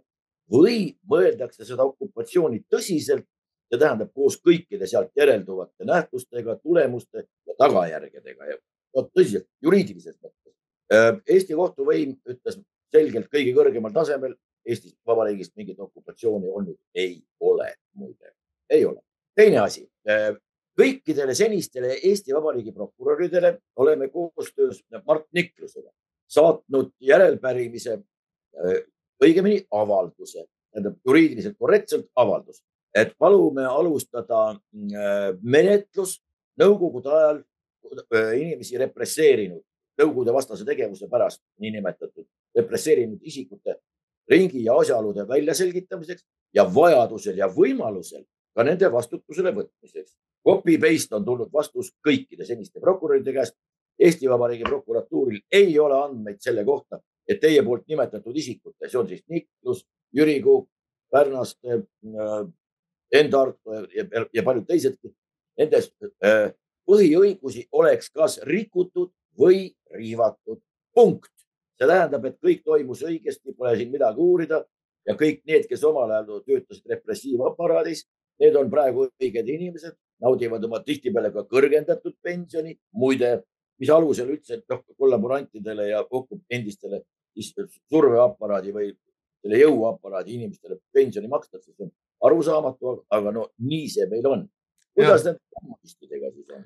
[0.52, 3.28] või mõeldakse seda okupatsiooni tõsiselt
[3.70, 8.58] see tähendab koos kõikide sealt järelduvate nähtustega, tulemuste ja tagajärgedega ja
[8.96, 10.54] no tõsiselt juriidilises mõttes.
[10.94, 12.60] Äh, Eesti kohtuvõim ütles
[12.94, 14.36] selgelt kõige kõrgemal tasemel,
[14.70, 18.34] Eesti Vabariigist mingit okupatsiooni olnud ei ole, muide,
[18.70, 19.02] ei ole.
[19.36, 20.34] teine asi, äh,
[20.80, 25.92] kõikidele senistele Eesti Vabariigi prokuröridele oleme koostöös Mart Niklusega
[26.28, 28.82] saatnud järelpärimise, äh,
[29.24, 32.62] õigemini avalduse, tähendab juriidiliselt korrektselt avaldus
[32.96, 34.58] et palume alustada
[35.42, 36.18] menetlus
[36.60, 37.42] nõukogude ajal
[38.38, 39.62] inimesi represseerinud,
[40.00, 42.26] nõukogude vastase tegevuse pärast niinimetatud
[42.56, 43.80] represseerinud isikute
[44.30, 48.24] ringi ja asjaolude väljaselgitamiseks ja vajadusel ja võimalusel
[48.56, 50.16] ka nende vastutusele võtmiseks.
[50.46, 53.58] Copy-paste on tulnud vastus kõikide seniste prokuröride käest.
[54.00, 59.10] Eesti Vabariigi prokuratuuril ei ole andmeid selle kohta, et teie poolt nimetatud isikute, see on
[59.10, 59.82] siis Niklus,
[60.16, 60.70] Jüri Kuuk,
[61.12, 62.46] Pärnaste, äh,
[63.20, 65.12] enda Arto ja, ja, paljud teisedki,
[65.60, 66.54] nendest äh,
[66.90, 70.62] põhiõigusi oleks kas rikutud või riivatud.
[70.94, 71.32] punkt.
[71.78, 74.66] see tähendab, et kõik toimus õigesti, pole siin midagi uurida
[75.08, 78.04] ja kõik need, kes omal ajal töötasid repressiivaparaadis,
[78.40, 82.78] need on praegu õiged inimesed, naudivad oma tihtipeale ka kõrgendatud pensioni.
[82.92, 83.44] muide,
[83.80, 86.04] mis alusel üldse noh, kollaborantidele ja
[86.50, 87.04] endistele
[87.90, 88.92] surveaparaadi või
[89.42, 91.92] selle jõuaparaadi inimestele pensioni makstakse, see on
[92.28, 94.50] arusaamatu, aga no nii see meil on.
[94.94, 96.66] kuidas need kommunistidega siis on?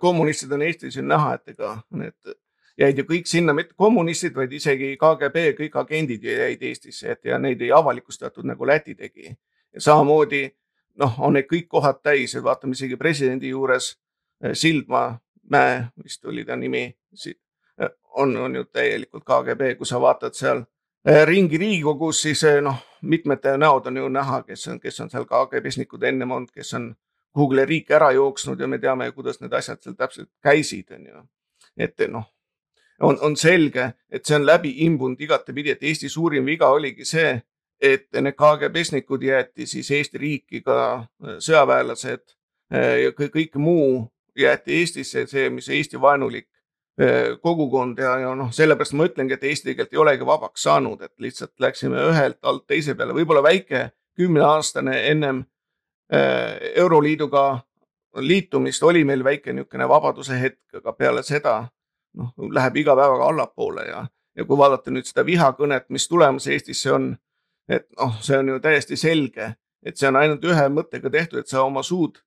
[0.00, 2.34] Kommunistid on Eestis ju näha, et ega need
[2.78, 7.38] jäid ju kõik sinna, mitte kommunistid, vaid isegi KGB, kõik agendid jäid Eestisse, et ja
[7.38, 9.36] neid ei avalikustatud nagu Läti tegi.
[9.78, 10.48] samamoodi
[10.98, 13.92] noh, on need kõik kohad täis, et vaatame isegi presidendi juures
[14.42, 15.18] eh, Sildmaa
[15.50, 16.84] mäe, vist oli ta nimi,
[17.26, 20.64] eh, on, on ju täielikult KGB, kui sa vaatad seal
[21.06, 25.26] eh, ringi Riigikogus, siis noh mitmed näod on ju näha, kes on, kes on seal
[25.26, 26.90] KGB-snikud ennem olnud, kes on
[27.38, 31.22] kuhugile riiki ära jooksnud ja me teame, kuidas need asjad seal täpselt käisid, on ju.
[31.78, 32.26] et noh,
[33.00, 37.36] on, on selge, et see on läbi imbunud igatepidi, et Eesti suurim viga oligi see,
[37.80, 42.24] et need KGB-snikud jäeti siis Eesti riiki ka äh, sõjaväelased
[42.74, 46.50] äh, ja kõik muu jäeti Eestisse, see, mis Eesti vaenulik
[47.00, 51.04] Äh, kogukond ja, ja noh, sellepärast ma ütlengi, et Eesti tegelikult ei olegi vabaks saanud,
[51.06, 53.84] et lihtsalt läksime ühelt alt teise peale, võib-olla väike
[54.18, 55.44] kümneaastane ennem
[56.08, 57.58] Euroliiduga
[58.24, 61.58] liitumist oli meil väike niisugune vabaduse hetk, aga peale seda
[62.16, 66.92] noh, läheb iga päevaga allapoole ja, ja kui vaadata nüüd seda vihakõnet, mis tulemas Eestisse
[66.94, 67.10] on,
[67.68, 69.52] et noh, see on ju täiesti selge,
[69.84, 72.18] et see on ainult ühe mõttega tehtud, et sa oma suud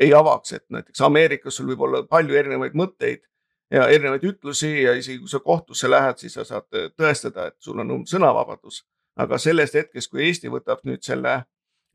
[0.00, 3.24] ei avaks, et näiteks Ameerikas sul võib olla palju erinevaid mõtteid
[3.70, 7.58] ja erinevaid ütlusi ja isegi kui sa kohtusse lähed, siis sa saad äh, tõestada, et
[7.60, 8.84] sul on sõnavabadus.
[9.20, 11.42] aga sellest hetkest, kui Eesti võtab nüüd selle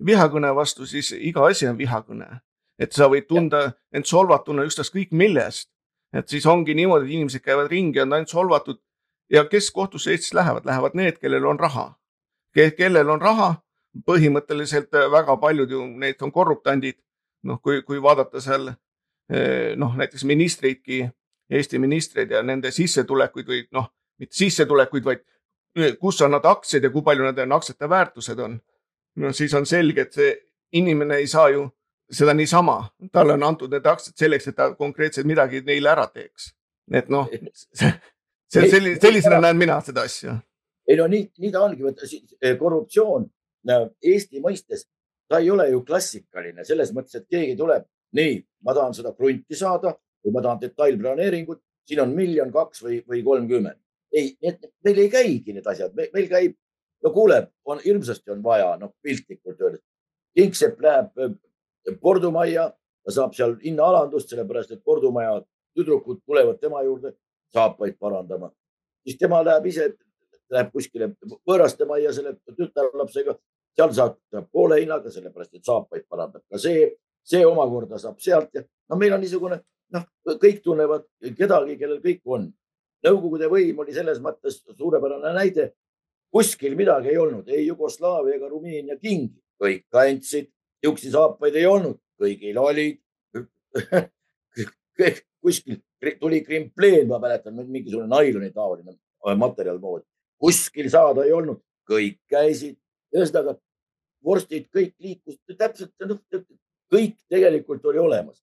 [0.05, 2.41] vihakõne vastu, siis iga asi on vihakõne.
[2.79, 5.69] et sa võid tunda end solvatuna ükstaskõik millest.
[6.13, 8.79] et siis ongi niimoodi, et inimesed käivad ringi, on ainult solvatud
[9.29, 11.95] ja kes kohtusse Eestis lähevad, lähevad need, kellel on raha.
[12.77, 13.55] kellel on raha,
[14.05, 16.95] põhimõtteliselt äh, väga paljud ju need on korruptandid.
[17.43, 21.10] noh, kui, kui vaadata seal äh, noh, näiteks ministreidki
[21.49, 25.21] Eesti ministreid ja nende sissetulekuid või noh, mitte sissetulekuid, vaid
[25.77, 28.58] eh, kus on nad aktsiad ja kui palju nende aktsiate väärtused on.
[29.15, 30.34] No siis on selge, et see
[30.75, 31.67] inimene ei saa ju
[32.12, 32.80] seda niisama,
[33.12, 36.51] talle on antud need aktsiad selleks, et ta konkreetselt midagi neile ära teeks.
[36.93, 37.30] et noh,
[37.73, 37.91] see,
[38.54, 40.38] see selline, sellisena näen mina seda asja.
[40.88, 41.95] ei no nii, nii ta ongi,
[42.41, 43.30] eh, korruptsioon
[43.65, 44.86] Eesti mõistes,
[45.28, 49.58] ta ei ole ju klassikaline selles mõttes, et keegi tuleb, nii, ma tahan seda krunti
[49.58, 53.80] saada või ma tahan detailplaneeringut, siin on miljon, kaks või, või kolmkümmend.
[54.15, 54.38] ei,
[54.86, 56.54] meil ei käigi need asjad, meil käib,
[57.06, 59.84] no kuule, on hirmsasti on vaja, noh piltlikult öeldes.
[60.36, 61.36] kingsepp läheb äh,
[62.02, 62.72] kordumajja,
[63.06, 65.38] ta saab seal hinnaalandust, sellepärast et kordumaja
[65.78, 67.13] tüdrukud tulevad tema juurde
[67.54, 68.52] saapaid parandama.
[69.04, 69.94] siis tema läheb ise,
[70.50, 71.12] läheb kuskile
[71.48, 73.38] võõraste majja selle tütarlapsega,
[73.78, 74.18] seal saab
[74.52, 76.89] poole hinnaga, sellepärast et saapaid parandab ka see,
[77.24, 79.62] see omakorda saab sealt ja no meil on niisugune
[79.94, 80.06] noh,
[80.41, 81.06] kõik tunnevad
[81.38, 82.50] kedagi, kellel kõik on.
[83.06, 85.74] Nõukogude võim oli selles mõttes suurepärane näide.
[86.36, 90.50] Kuskil midagi ei olnud, ei Jugoslaavia ega Rumeenia kingi, kõik kandsid,
[90.84, 93.00] niisuguseid saapaid ei olnud, kõigil olid
[95.45, 95.80] kuskil
[96.19, 98.98] tuli krimpleen, ma mäletan, mingisugune nailoni taoline
[99.39, 100.04] materjal moodi,
[100.41, 102.76] kuskil saada ei olnud, kõik käisid,
[103.15, 103.56] ühesõnaga
[104.26, 106.19] vorstid kõik liikusid täpselt, noh,
[106.91, 108.41] kõik tegelikult oli olemas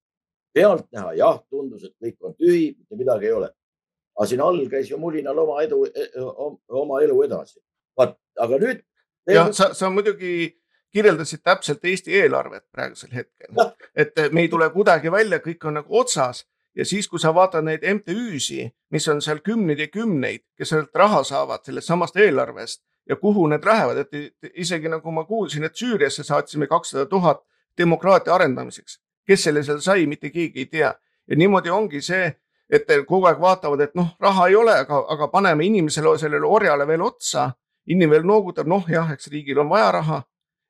[0.52, 3.50] pealtnäha jah, tundus, et kõik on tühi, mitte midagi ei ole.
[4.12, 6.24] aga siin all käis ju mulinal oma edu, e, e,
[6.68, 7.60] oma elu edasi.
[7.98, 8.82] Vaat, aga nüüd
[9.30, 10.52] jah, sa, sa muidugi
[10.92, 16.00] kirjeldasid täpselt Eesti eelarvet praegusel hetkel, et me ei tule kuidagi välja, kõik on nagu
[16.00, 16.44] otsas
[16.76, 20.96] ja siis, kui sa vaatad neid MTÜ-si, mis on seal kümneid ja kümneid, kes sealt
[20.96, 25.76] raha saavad sellest samast eelarvest ja kuhu need lähevad, et isegi nagu ma kuulsin, et
[25.76, 27.42] Süüriasse saatsime kakssada tuhat
[27.78, 29.00] demokraatia arendamiseks.
[29.26, 30.94] kes selle seal sai, mitte keegi ei tea
[31.26, 32.32] ja niimoodi ongi see,
[32.70, 36.86] et kogu aeg vaatavad, et noh, raha ei ole, aga, aga paneme inimesele, sellele orjale
[36.86, 37.50] veel otsa.
[37.86, 40.22] Inimene noogutab, noh jah, eks riigil on vaja raha.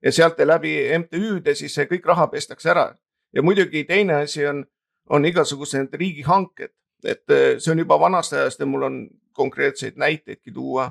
[0.02, 2.94] Ja sealt läbi MTÜ-de siis see kõik raha pestakse ära.
[3.32, 4.64] ja muidugi teine asi on,
[5.08, 6.72] on igasugused riigihanked,
[7.04, 10.90] et eh, see on juba vanast ajast ja mul on konkreetseid näiteidki tuua,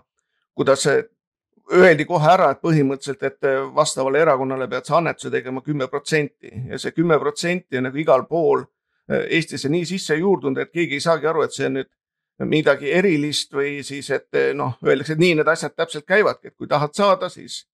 [0.55, 0.88] kuidas
[1.71, 6.51] öeldi kohe ära, et põhimõtteliselt, et eh, vastavale erakonnale pead sa annetuse tegema kümme protsenti.
[6.69, 8.65] Ja see kümme protsenti on nagu igal pool
[9.10, 11.91] eh, Eestisse nii sisse juurdunud, et keegi ei saagi aru, et see nüüd
[12.39, 16.70] midagi erilist või siis, et noh, öeldakse, et nii need asjad täpselt käivadki, et kui
[16.70, 17.65] tahad saada, siis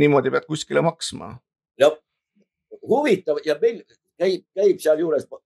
[0.00, 1.34] niimoodi pead kuskile maksma.
[1.80, 1.96] jah,
[2.88, 3.82] huvitav ja meil
[4.18, 5.40] käib, käib sealjuures, ma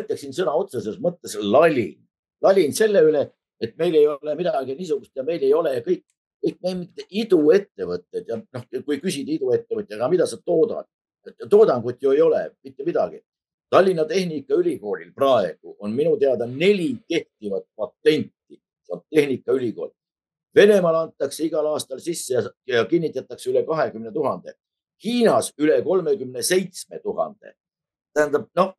[0.00, 1.96] ütleksin sõna otseses mõttes lalin,
[2.42, 3.28] lalin selle üle,
[3.62, 6.02] et meil ei ole midagi niisugust ja meil ei ole kõik,
[6.44, 10.88] kõik mingid iduettevõtted ja noh, kui küsida iduettevõtjaga, mida sa toodad,
[11.50, 13.22] toodangut ju ei ole mitte midagi.
[13.70, 19.90] Tallinna Tehnikaülikoolil praegu on minu teada neli kehtivat patenti, see on Tehnikaülikool
[20.54, 24.54] Venemaal antakse igal aastal sisse ja, kinnitatakse üle kahekümne tuhande.
[25.04, 27.54] Hiinas üle kolmekümne seitsme tuhande.
[28.14, 28.74] tähendab, noh,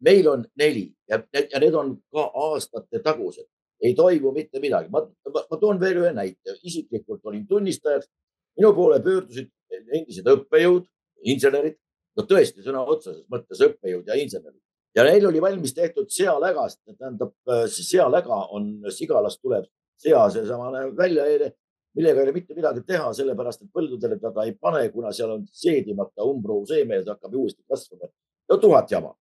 [0.00, 3.46] meil on neli ja, ja need on ka aastate tagused,
[3.80, 4.90] ei toimu mitte midagi.
[4.90, 5.00] ma,
[5.34, 8.10] ma, ma toon veel ühe näite, isiklikult olin tunnistajaks.
[8.56, 10.84] minu poole pöördusid endised õppejõud,
[11.22, 11.78] insenerid,
[12.16, 14.60] no tõesti sõna otseses mõttes õppejõud ja insenerid
[14.94, 17.34] ja neil oli valmis tehtud sealägast, tähendab,
[17.66, 19.66] see sealäga on, sigalast tuleb
[20.00, 21.50] sea seesamane väljaeele,
[21.96, 25.44] millega ei ole mitte midagi teha, sellepärast et põldudele teda ei pane, kuna seal on
[25.50, 28.10] seedimata umbrohuseeme ja see hakkab uuesti kasvama.
[28.50, 29.14] no tuhat jama.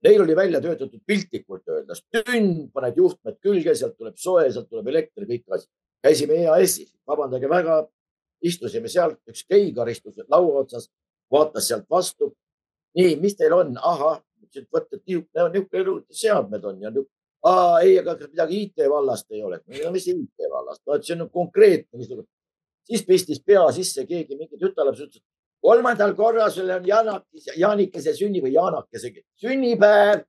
[0.00, 4.86] Neil oli välja töötatud piltlikult öeldes tünn, paned juhtmed külge, sealt tuleb soe, sealt tuleb
[4.88, 5.68] elekter, kõik asjad.
[6.00, 7.82] käisime EAS-is, vabandage väga,
[8.40, 10.88] istusime seal, üks Keigar istus laua otsas,
[11.32, 12.34] vaatas sealt vastu.
[12.98, 13.76] nii, mis teil on?
[13.78, 18.28] ahah, ütlesin, et vot, et niisugune, niisugune seadmed on ja niisugune aa ei, aga kas
[18.28, 19.60] midagi IT vallast ei ole?
[19.84, 22.04] no mis IT vallast, no et see on konkreetne
[22.90, 25.22] siis pistis pea sisse keegi, mingi tütarlaps ütles,
[25.62, 30.26] kolmandal korral sul on Jaanakis, Jaanikese sünni või Jaanakese sünnipäev.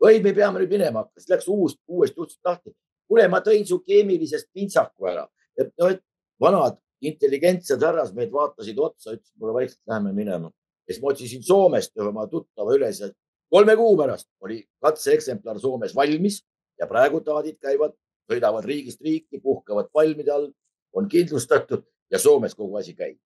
[0.00, 2.72] või me peame nüüd minema hakka, siis läks uus, uuesti uksest lahti.
[3.08, 5.26] kuule, ma tõin su keemilisest pintsaku ära,
[5.58, 6.00] et no, et
[6.40, 10.50] vanad intelligentsed härrasmehed vaatasid otsa, ütlesid mulle vaikselt, läheme minema.
[10.88, 13.02] ja siis ma otsisin Soomest ühe oma tuttava üles,
[13.50, 16.42] kolme kuu pärast oli katseeksemplar Soomes valmis
[16.78, 17.96] ja praegu taadid käivad,
[18.30, 20.50] sõidavad riigist riiki, puhkavad palmide all,
[20.92, 23.18] on kindlustatud ja Soomes kogu asi käib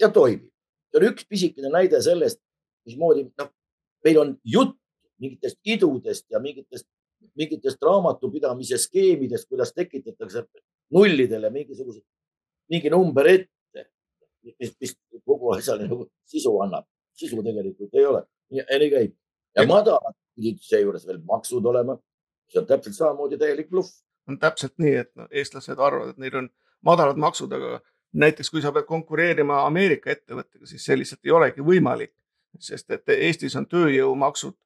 [0.00, 0.50] ja toimib.
[0.90, 2.40] see on üks pisikene näide sellest,
[2.86, 3.50] mismoodi noh,
[4.04, 4.76] meil on jutt
[5.20, 6.86] mingitest idudest ja mingitest,
[7.36, 10.44] mingitest raamatupidamise skeemidest, kuidas tekitatakse
[10.94, 12.04] nullidele mingisugused,
[12.70, 13.86] mingi number ette,
[14.60, 16.86] mis, mis kogu asjale nagu sisu annab.
[17.16, 18.22] sisu tegelikult ei ole.
[18.50, 19.14] nii käib
[19.56, 21.96] ja madalad pidid seejuures veel maksud olema.
[22.48, 23.90] see on täpselt samamoodi täielik bluff.
[24.28, 26.48] on täpselt nii, et no, eestlased arvavad, et neil on
[26.84, 27.80] madalad maksud, aga
[28.12, 32.12] näiteks kui sa pead konkureerima Ameerika ettevõttega, siis see lihtsalt ei olegi võimalik,
[32.58, 34.56] sest et Eestis on tööjõumaksud,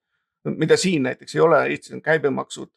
[0.56, 2.70] mida siin näiteks ei ole, Eestis on käibemaksud,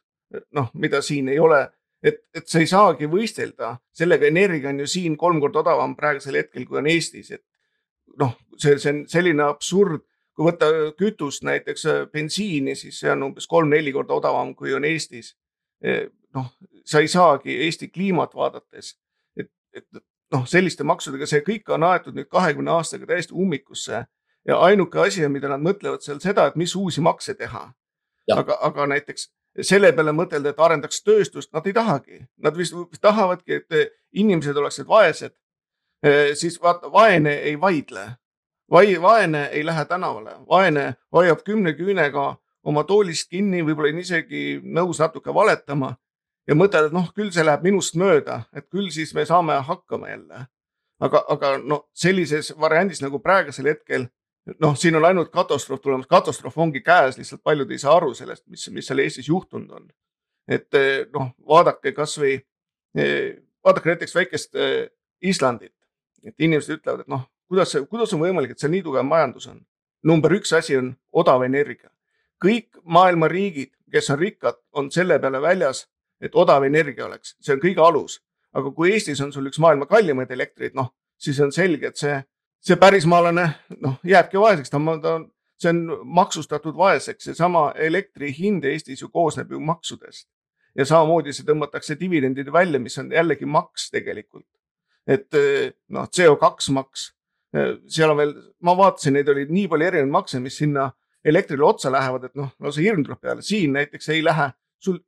[0.55, 1.65] noh, mida siin ei ole
[2.03, 6.41] et, et sa ei saagi võistelda sellega, energia on ju siin kolm korda odavam praegusel
[6.41, 7.43] hetkel, kui on Eestis, et
[8.19, 13.29] noh, see, see on selline absurd, kui võtta kütust, näiteks äh, bensiini, siis see on
[13.29, 15.33] umbes kolm-neli korda odavam, kui on Eestis.
[15.83, 16.49] E, noh,
[16.89, 18.95] sa ei saagi Eesti kliimat vaadates,
[19.37, 19.87] et, et
[20.33, 24.03] noh, selliste maksudega see kõik on aetud nüüd kahekümne aastaga täiesti ummikusse
[24.47, 27.69] ja ainuke asi, mida nad mõtlevad seal seda, et mis uusi makse teha.
[28.31, 29.27] aga, aga näiteks
[29.61, 34.87] selle peale mõtelda, et arendaks tööstust, nad ei tahagi, nad vist tahavadki, et inimesed oleksid
[34.89, 35.35] vaesed.
[36.03, 38.07] E, siis vaata, vaene ei vaidle
[38.73, 44.43] vai-, vaene ei lähe tänavale, vaene hoiab kümne küünega oma toolist kinni, võib-olla on isegi
[44.63, 45.93] nõus natuke valetama
[46.47, 50.09] ja mõtled, et noh, küll see läheb minust mööda, et küll siis me saame hakkama
[50.09, 50.47] jälle.
[51.03, 54.07] aga, aga no sellises variandis nagu praegusel hetkel,
[54.59, 58.45] noh, siin on ainult katastroof tulemas, katastroof ongi käes, lihtsalt paljud ei saa aru sellest,
[58.47, 59.87] mis, mis seal Eestis juhtunud on.
[60.47, 60.75] et
[61.13, 62.35] noh, vaadake kasvõi,
[63.63, 64.89] vaadake näiteks väikest eh,
[65.23, 65.75] Islandit,
[66.23, 69.47] et inimesed ütlevad, et noh, kuidas see, kuidas on võimalik, et seal nii tugev majandus
[69.51, 69.61] on?
[70.03, 71.89] number üks asi on odav energia.
[72.43, 75.85] kõik maailma riigid, kes on rikkad, on selle peale väljas,
[76.19, 78.19] et odav energia oleks, see on kõige alus.
[78.53, 82.19] aga kui Eestis on sul üks maailma kallimaid elektreid, noh, siis on selge, et see,
[82.63, 83.47] see pärismaalane
[83.81, 85.17] noh, jääbki vaeseks, ta ta
[85.59, 90.27] see on maksustatud vaeseks, seesama elektri hind Eestis ju koosneb ju maksudest.
[90.75, 94.47] ja samamoodi see tõmmatakse dividendide välja, mis on jällegi maks tegelikult.
[95.07, 95.27] et
[95.89, 97.11] noh, CO2 maks,
[97.87, 98.33] seal on veel,
[98.63, 100.91] ma vaatasin, neid oli nii palju erinevaid makse, mis sinna
[101.25, 104.49] elektrile otsa lähevad, et noh, no see hirm tuleb peale, siin näiteks ei lähe
[104.79, 104.99] sul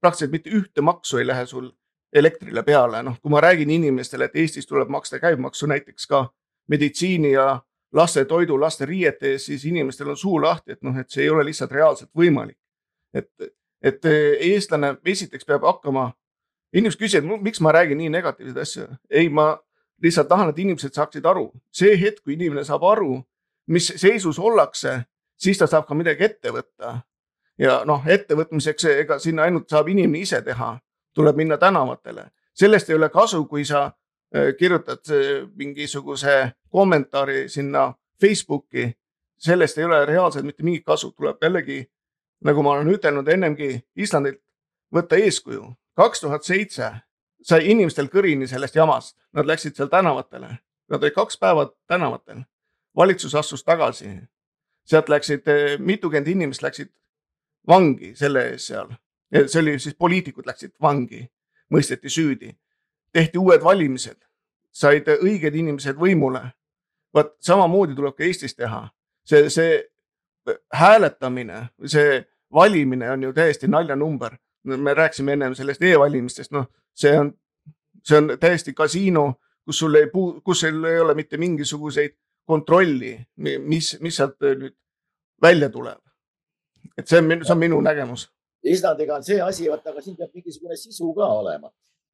[0.00, 1.70] praktiliselt mitte ühte maksu ei lähe sul
[2.12, 6.26] elektrile peale, noh, kui ma räägin inimestele, et Eestis tuleb maksta käibemaksu näiteks ka
[6.70, 7.60] meditsiini ja
[7.92, 11.30] laste toidu, laste riiete eest, siis inimestel on suu lahti, et noh, et see ei
[11.30, 12.58] ole lihtsalt reaalselt võimalik.
[13.14, 13.30] et,
[13.82, 16.12] et eestlane esiteks peab hakkama,
[16.72, 18.86] inimesed küsivad, miks ma räägin nii negatiivseid asju.
[19.10, 19.58] ei, ma
[20.02, 23.18] lihtsalt tahan, et inimesed saaksid aru, see hetk, kui inimene saab aru,
[23.66, 25.00] mis seisus ollakse,
[25.38, 27.00] siis ta saab ka midagi ette võtta.
[27.58, 30.76] ja noh, ettevõtmiseks, ega sinna ainult saab inimene ise teha,
[31.14, 32.30] tuleb minna tänavatele.
[32.54, 33.90] sellest ei ole kasu, kui sa
[34.58, 38.92] kirjutad äh, mingisuguse kommentaari sinna Facebooki.
[39.38, 41.90] sellest ei ole reaalselt mitte mingit kasu, tuleb jällegi,
[42.44, 44.42] nagu ma olen ütelnud ennemgi Islandilt,
[44.94, 45.72] võtta eeskuju.
[45.96, 46.92] kaks tuhat seitse
[47.42, 50.50] sai inimestel kõrini sellest jamast, nad läksid seal tänavatele,
[50.90, 52.42] nad olid kaks päeva tänavatel.
[52.96, 54.08] valitsus astus tagasi,
[54.84, 56.90] sealt läksid eh, mitukümmend inimest läksid
[57.68, 58.88] vangi selle eest seal.
[59.46, 61.30] see oli siis poliitikud läksid vangi,
[61.70, 62.52] mõisteti süüdi,
[63.12, 64.18] tehti uued valimised,
[64.72, 66.50] said õiged inimesed võimule.
[67.14, 68.84] vot samamoodi tuleb ka Eestis teha,
[69.26, 69.82] see, see
[70.72, 72.20] hääletamine, see
[72.54, 74.36] valimine on ju täiesti naljanumber.
[74.64, 77.32] me rääkisime ennem sellest e-valimistest, noh, see on,
[78.04, 79.34] see on täiesti kasiino,
[79.64, 82.12] kus sul ei puu-, kus sul ei ole mitte mingisuguseid
[82.44, 84.74] kontrolli, mis, mis sealt nüüd
[85.42, 85.98] välja tuleb.
[86.98, 88.28] et see on, see on minu nägemus.
[88.62, 91.70] Islandiga on see asi, vaata, aga siin peab mingisugune sisu ka olema.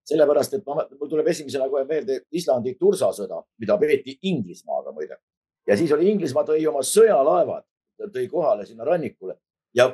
[0.07, 5.19] Sellepärast, et ma, mul tuleb esimesena kohe meelde Islandi tursasõda, mida peeti Inglismaaga muide.
[5.67, 7.65] ja siis oli Inglismaa tõi oma sõjalaevad,
[8.13, 9.39] tõi kohale sinna rannikule
[9.75, 9.89] ja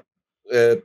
[0.52, 0.76] äh,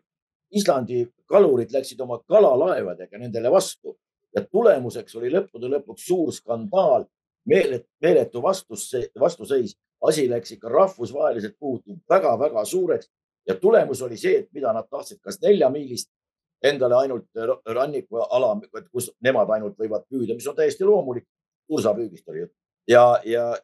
[0.51, 3.97] Islandi kalurid läksid oma kalalaevadega nendele vastu.
[4.35, 7.07] Ja tulemuseks oli lõppude lõpuks suur skandaal
[7.47, 9.75] meelet, meeletu vastus, vastuseis,
[10.07, 13.09] asi läks ikka rahvusvaheliselt puutuv väga-väga suureks.
[13.47, 16.09] Ja tulemus oli see, et mida nad tahtsid, kas neljamiilist
[16.63, 17.27] endale ainult
[17.65, 18.53] rannikuala,
[18.91, 21.27] kus nemad ainult võivad püüda, mis on täiesti loomulik.
[21.67, 22.53] tursapüügist oli jutt
[22.87, 23.57] ja, ja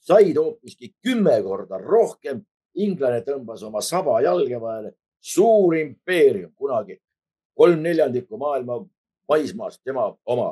[0.00, 2.44] said hoopiski kümme korda rohkem.
[2.74, 4.88] inglane tõmbas oma saba jalge vahele,
[5.22, 6.96] suur impeerium kunagi,
[7.54, 8.80] kolm neljandikku maailma
[9.30, 10.48] maismaast tema oma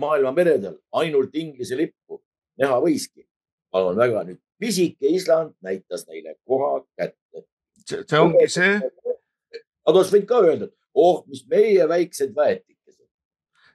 [0.00, 2.22] maailma meredel ainult Inglise lippu
[2.56, 3.26] näha võiski.
[3.70, 7.44] palun väga, nüüd pisike Island näitas neile koha kätte.
[7.86, 8.80] see ongi see.
[8.80, 13.06] Nad oleks võinud ka öelda, et oh, mis meie väiksed väetikesed.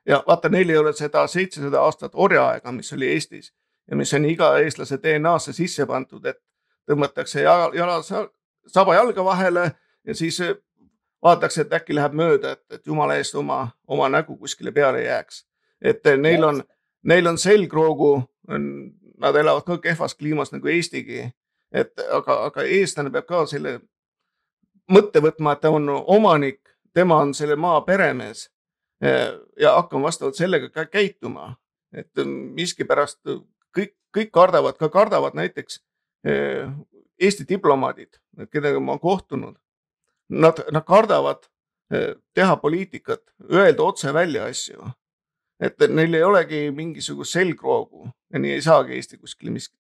[0.06, 3.54] ja vaata, neil ei ole seda seitsesada aastat orjaaega, mis oli Eestis
[3.90, 6.42] ja mis on iga eestlase DNA-sse sisse pandud, et
[6.90, 8.02] tõmmatakse jala, jala,
[8.68, 9.72] saba jalga vahele
[10.08, 10.40] ja siis
[11.24, 15.12] vaadatakse, et äkki läheb mööda, et, et jumala eest oma, oma nägu kuskile peale ei
[15.12, 15.46] jääks
[15.86, 16.64] et neil on,
[17.04, 18.24] neil on selgroogu,
[19.18, 21.30] nad elavad ka kehvas kliimas nagu Eestigi.
[21.72, 23.80] et aga, aga eestlane peab ka selle
[24.92, 26.62] mõtte võtma, et ta on omanik,
[26.96, 28.48] tema on selle maa peremees
[29.60, 31.56] ja hakkama vastavalt sellega ka käituma.
[31.96, 32.12] et
[32.56, 33.22] miskipärast
[33.78, 35.80] kõik, kõik kardavad, ka kardavad näiteks
[37.22, 38.18] Eesti diplomaadid,
[38.52, 39.56] kellega ma olen kohtunud.
[40.30, 41.46] Nad, nad kardavad
[42.34, 43.22] teha poliitikat,
[43.52, 44.90] öelda otse välja asju
[45.60, 49.80] et neil ei olegi mingisugust selgroogu ja nii ei saagi Eesti kuskile miskit.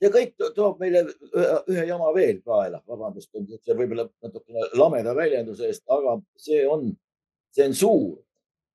[0.00, 1.04] Ja kõik toob meile
[1.68, 6.90] ühe jama veel kaela, vabandust, see võib-olla natukene lameda väljenduse eest, aga see on
[7.54, 8.18] tsensuur.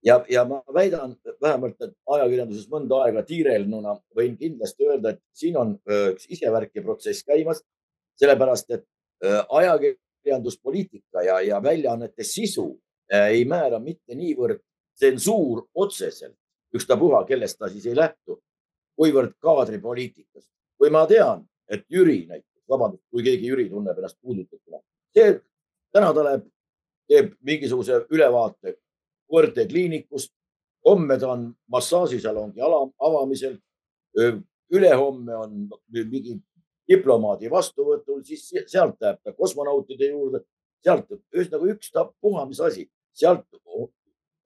[0.05, 5.57] Ja, ja ma väidan vähemalt, et ajakirjanduses mõnda aega tiirelnuna võin kindlasti öelda, et siin
[5.57, 5.71] on
[6.11, 7.63] üks isevärki protsess käimas,
[8.21, 8.85] sellepärast et
[9.49, 12.67] ajakirjanduspoliitika ja, ja väljaannete sisu
[13.09, 14.61] ei määra mitte niivõrd
[14.95, 16.37] tsensuur otseselt,
[16.75, 18.37] ükstapuha, kellest ta siis ei lähtu,
[18.95, 20.49] kuivõrd kaadripoliitikast.
[20.77, 24.81] Kui ma tean, et Jüri näiteks, vabandust, kui keegi Jüri tunneb ennast puudutatuna,
[25.15, 25.37] see
[25.95, 26.47] täna ta läheb,
[27.09, 28.75] teeb mingisuguse ülevaate
[29.31, 30.33] koertekliinikust,
[30.85, 33.57] homme ta on massaažisalongi avamisel,
[34.73, 35.55] ülehomme on
[35.93, 36.39] mingi
[36.89, 40.43] diplomaadi vastuvõtul, siis sealt läheb ta kosmonautide juurde,
[40.85, 43.45] sealt ühesõnaga ükstapuha, mis asi, sealt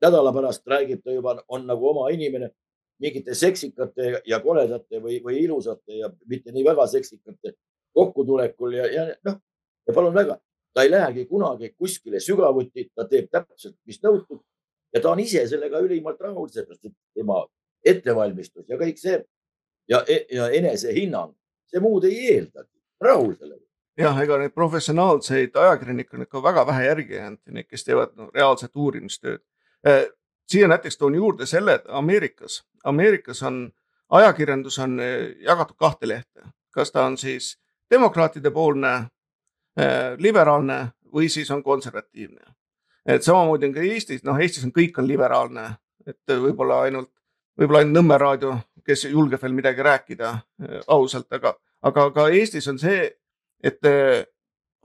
[0.01, 2.53] nädala pärast räägib ta juba, on nagu oma inimene
[2.99, 7.55] mingite seksikate ja koledate või, või ilusate ja mitte nii väga seksikate
[7.95, 9.39] kokkutulekul ja, ja noh,
[9.87, 10.37] ja palun väga,
[10.73, 14.41] ta ei lähegi kunagi kuskile sügavuti, ta teeb täpselt, mis nõutud
[14.93, 17.41] ja ta on ise sellega ülimalt rahul, seepärast et tema
[17.85, 19.17] ettevalmistus ja kõik see
[19.89, 21.33] ja, e-, ja enesehinnang,
[21.71, 23.65] see muud ei eeldagi, rahul sellega
[23.99, 28.29] jah, ega neid professionaalseid ajakirjanikke on ikka väga vähe järgi jäänud, neid, kes teevad no,
[28.35, 29.43] reaalset uurimistööd.
[30.49, 33.69] Siia näiteks toon juurde selle, et Ameerikas, Ameerikas on
[34.09, 36.41] ajakirjandus on äh, jagatud kahte lehte,
[36.71, 38.93] kas ta on siis demokraatide poolne,
[39.79, 42.41] äh, liberaalne või siis on konservatiivne.
[43.05, 45.69] et samamoodi on ka Eestis, noh, Eestis on kõik on liberaalne,
[46.07, 47.11] et võib-olla ainult,
[47.57, 50.33] võib-olla ainult Nõmme raadio, kes julgeb veel midagi rääkida
[50.87, 53.05] ausalt, aga, aga ka Eestis on see
[53.63, 53.79] et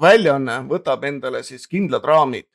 [0.00, 2.46] väljaanne võtab endale siis kindlad raamid,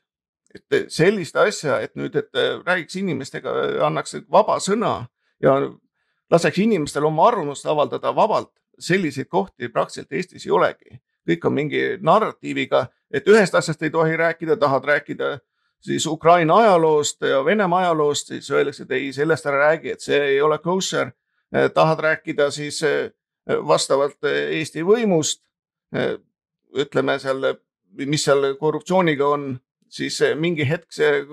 [0.55, 3.53] et äh, sellist asja, et nüüd, et äh, räägiks inimestega,
[3.85, 4.93] annaks vaba sõna
[5.43, 5.57] ja
[6.31, 10.99] laseks inimestel oma arvamust avaldada vabalt, selliseid kohti praktiliselt Eestis ei olegi.
[11.29, 15.39] kõik on mingi narratiiviga, et ühest asjast ei tohi rääkida, tahad rääkida
[15.79, 20.17] siis Ukraina ajaloost ja Venemaa ajaloost, siis öeldakse, et ei, sellest ära räägi, et see
[20.17, 21.11] ei ole kosher.
[21.73, 22.81] tahad rääkida siis
[23.47, 25.43] vastavalt Eesti võimust,
[25.95, 26.19] Äh,
[26.77, 27.55] ütleme seal,
[28.05, 29.45] mis seal korruptsiooniga on,
[29.89, 31.23] siis mingi hetk see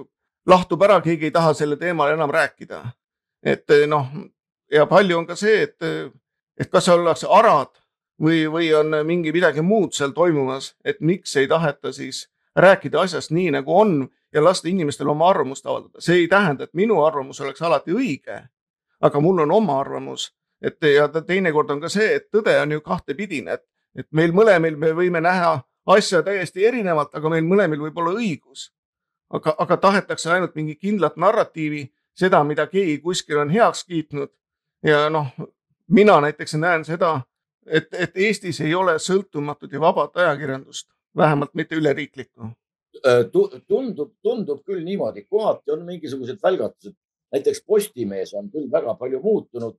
[0.47, 2.85] lahtub ära, keegi ei taha selle teemal enam rääkida.
[3.43, 4.07] et äh, noh,
[4.73, 5.77] ja palju on ka see, et,
[6.59, 7.71] et kas ollakse arad
[8.23, 12.27] või, või on mingi midagi muud seal toimumas, et miks ei taheta siis
[12.57, 16.01] rääkida asjast nii, nagu on ja lasta inimestel oma arvamust avaldada.
[16.01, 18.43] see ei tähenda, et minu arvamus oleks alati õige,
[19.01, 20.33] aga mul on oma arvamus,
[20.63, 23.65] et ja teinekord on ka see, et tõde on ju kahtepidine, et
[23.97, 25.57] et meil mõlemil me võime näha
[25.87, 28.73] asja täiesti erinevalt, aga meil mõlemil võib olla õigus.
[29.31, 34.31] aga, aga tahetakse ainult mingi kindlat narratiivi, seda, mida keegi kuskil on heaks kiitnud.
[34.83, 35.33] ja noh,
[35.89, 37.21] mina näiteks näen seda,
[37.67, 42.51] et, et Eestis ei ole sõltumatut ja vabat ajakirjandust, vähemalt mitte üleriiklikku.
[43.69, 46.95] Tundub, tundub küll niimoodi, kohati on mingisugused välgatused,
[47.33, 49.77] näiteks Postimees on küll väga palju muutunud,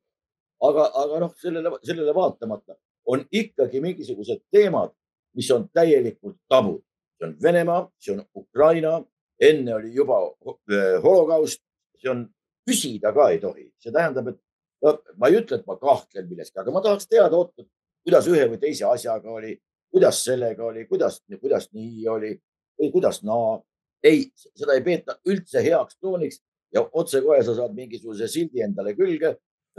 [0.62, 2.78] aga, aga noh, sellele, sellele vaatamata
[3.08, 4.94] on ikkagi mingisugused teemad,
[5.38, 6.82] mis on täielikult tabud.
[7.18, 9.00] see on Venemaa, see on Ukraina,
[9.42, 10.20] enne oli juba
[10.50, 11.64] äh, holokaust,
[11.98, 12.28] see on,
[12.68, 14.40] küsida ka ei tohi, see tähendab, et
[14.84, 17.56] no, ma ei ütle, et ma kahtlen milleski, aga ma tahaks teada, oot,
[18.06, 19.56] kuidas ühe või teise asjaga oli,
[19.94, 22.34] kuidas sellega oli, kuidas, kuidas nii oli
[22.78, 23.58] või kuidas naa.
[23.58, 23.64] No..
[24.04, 26.38] ei, seda ei peeta üldse heaks tooniks
[26.76, 29.34] ja otsekohe sa saad mingisuguse sildi endale külge,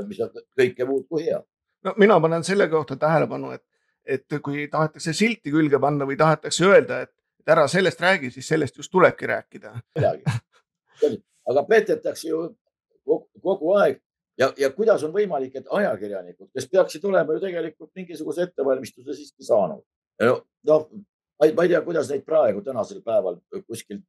[0.08, 1.38] mis on kõike muud kui hea.
[1.86, 3.62] No mina panen selle kohta tähelepanu, et,
[4.08, 7.14] et kui tahetakse silti külge panna või tahetakse öelda, et,
[7.48, 9.70] ära sellest räägi, siis sellest just tulebki rääkida.
[11.50, 12.42] aga petetakse ju
[13.42, 14.02] kogu aeg.
[14.38, 19.46] Ja, ja kuidas on võimalik, et ajakirjanikud, kes peaksid olema ju tegelikult mingisuguse ettevalmistuse siiski
[19.48, 19.82] saanud.
[20.68, 20.84] noh
[21.38, 24.04] ma ei tea, kuidas neid praegu tänasel päeval kuskilt,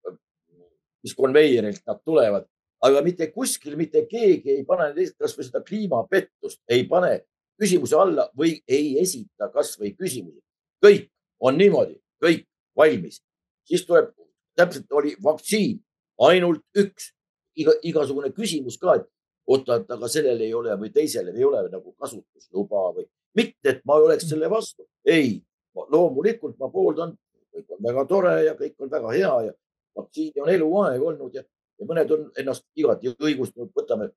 [1.03, 2.45] mis konveierilt nad tulevad,
[2.85, 7.21] aga mitte kuskil mitte keegi ei pane kasvõi seda kliimapettust, ei pane
[7.59, 10.41] küsimuse alla või ei esita kasvõi küsimusi.
[10.85, 12.45] kõik on niimoodi, kõik
[12.77, 13.21] valmis.
[13.63, 14.11] siis tuleb,
[14.55, 15.79] täpselt oli vaktsiin,
[16.19, 17.13] ainult üks,
[17.55, 19.07] iga, igasugune küsimus ka, et
[19.47, 23.05] oota, et aga sellel ei ole või teisel ei ole nagu kasutusluba või
[23.35, 24.87] mitte, et ma oleks selle vastu.
[25.05, 25.41] ei,
[25.75, 27.15] loomulikult ma pooldan,
[27.53, 29.53] kõik on väga tore ja kõik on väga hea ja
[29.97, 31.43] vaktsiini on eluaeg olnud ja,
[31.79, 34.09] ja mõned on ennast igati õigustanud, võtame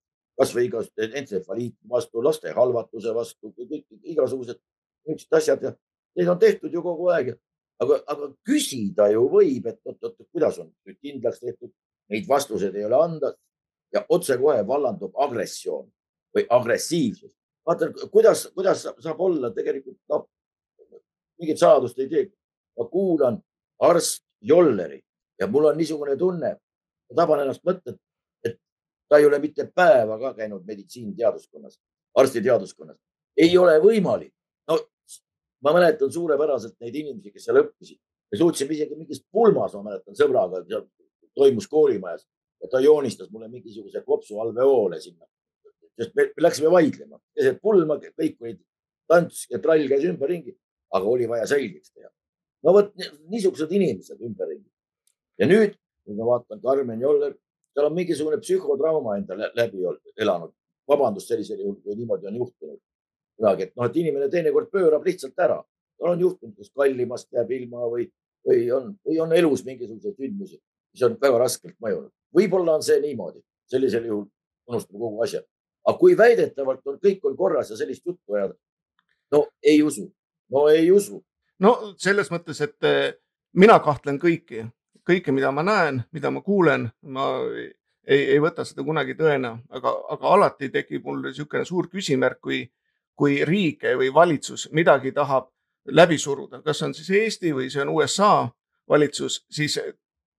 [0.43, 4.61] kasvõi igasugused entsefaliiti vastu, laste halvatuse vastu, kõik igasugused
[5.07, 5.73] niisugused asjad ja
[6.17, 7.35] neid on tehtud ju kogu aeg.
[7.83, 11.73] aga, aga küsida ju võib, et oot-oot, kuidas on nüüd kindlaks tehtud,
[12.13, 13.33] neid vastuseid ei ole anda
[13.93, 15.89] ja otsekohe vallandub agressioon
[16.37, 17.33] või agressiivsus.
[17.67, 20.29] vaata, kuidas, kuidas saab olla tegelikult, noh,
[21.39, 22.31] mingit saladust ei tee.
[22.79, 23.43] ma kuulan
[23.79, 25.03] arst Jolleri
[25.41, 26.55] ja mul on niisugune tunne,
[27.11, 28.01] ma taban ennast mõtta, et
[29.13, 31.75] ta ei ole mitte päeva ka käinud meditsiiniteaduskonnas,
[32.17, 32.97] arstiteaduskonnas.
[33.37, 34.33] ei ole võimalik.
[34.69, 34.79] no
[35.65, 37.99] ma mäletan suurepäraselt neid inimesi, kes seal õppisid.
[38.33, 40.63] me suutsime isegi mingis pulmas, ma mäletan sõbraga,
[41.37, 42.25] toimus koolimajas
[42.63, 45.27] ja ta joonistas mulle mingisuguse kopsu alveoole sinna.
[46.01, 48.63] sest me läksime vaidlema, keset pulma, kõik olid
[49.13, 50.57] tants ja trall käis ümberringi,
[50.97, 52.09] aga oli vaja selgeks teha.
[52.65, 52.97] no vot
[53.29, 54.71] niisugused inimesed ümberringi.
[55.39, 57.37] ja nüüd, kui ma vaatan Karmen Joller,
[57.75, 59.85] tal on mingisugune psühhotrauma endale läbi
[60.17, 60.53] elanud.
[60.89, 62.81] vabandust sellisel juhul, kui niimoodi on juhtunud
[63.37, 65.63] kunagi, et noh, et inimene teinekord pöörab lihtsalt ära.
[65.99, 68.09] tal on juhtunud, kus kallimast jääb ilma või,
[68.47, 70.59] või on, või on elus mingisuguseid sündmusi,
[70.93, 72.11] mis on väga raskelt mõjunud.
[72.35, 74.27] võib-olla on see niimoodi, sellisel juhul
[74.69, 75.43] unustab kogu asja.
[75.87, 78.55] aga kui väidetavalt on, kõik on korras ja sellist juttu ajada,
[79.33, 80.09] no ei usu,
[80.51, 81.23] no ei usu.
[81.59, 83.15] no selles mõttes, et eh,
[83.53, 84.67] mina kahtlen kõiki
[85.09, 87.29] kõike, mida ma näen, mida ma kuulen, ma
[88.07, 92.63] ei, ei võta seda kunagi tõena, aga, aga alati tekib mul niisugune suur küsimärk, kui,
[93.17, 95.51] kui riik või valitsus midagi tahab
[95.87, 98.49] läbi suruda, kas on siis Eesti või see on USA
[98.89, 99.79] valitsus, siis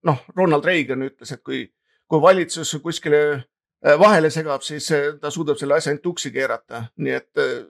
[0.03, 1.65] noh, Ronald Reagan ütles, et kui,
[2.07, 6.85] kui valitsus kuskile äh, vahele segab, siis äh, ta suudab selle asja ainult tuksi keerata,
[6.97, 7.63] nii et, äh,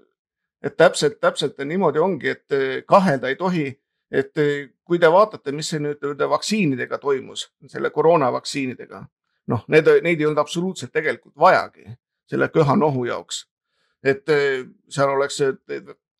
[0.63, 3.65] et täpselt, täpselt niimoodi ongi, et kahelda ei tohi.
[4.13, 4.31] Et
[4.85, 9.01] kui te vaatate, mis see nüüd vaktsiinidega toimus, selle koroonavaktsiinidega,
[9.51, 11.87] noh, need, neid ei olnud absoluutselt tegelikult vajagi
[12.29, 13.47] selle köha-nohu jaoks.
[14.03, 14.27] et
[14.91, 15.37] seal oleks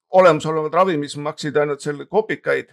[0.10, 2.70] olemasolevad ravimid, mis maksid ainult selle kopikaid,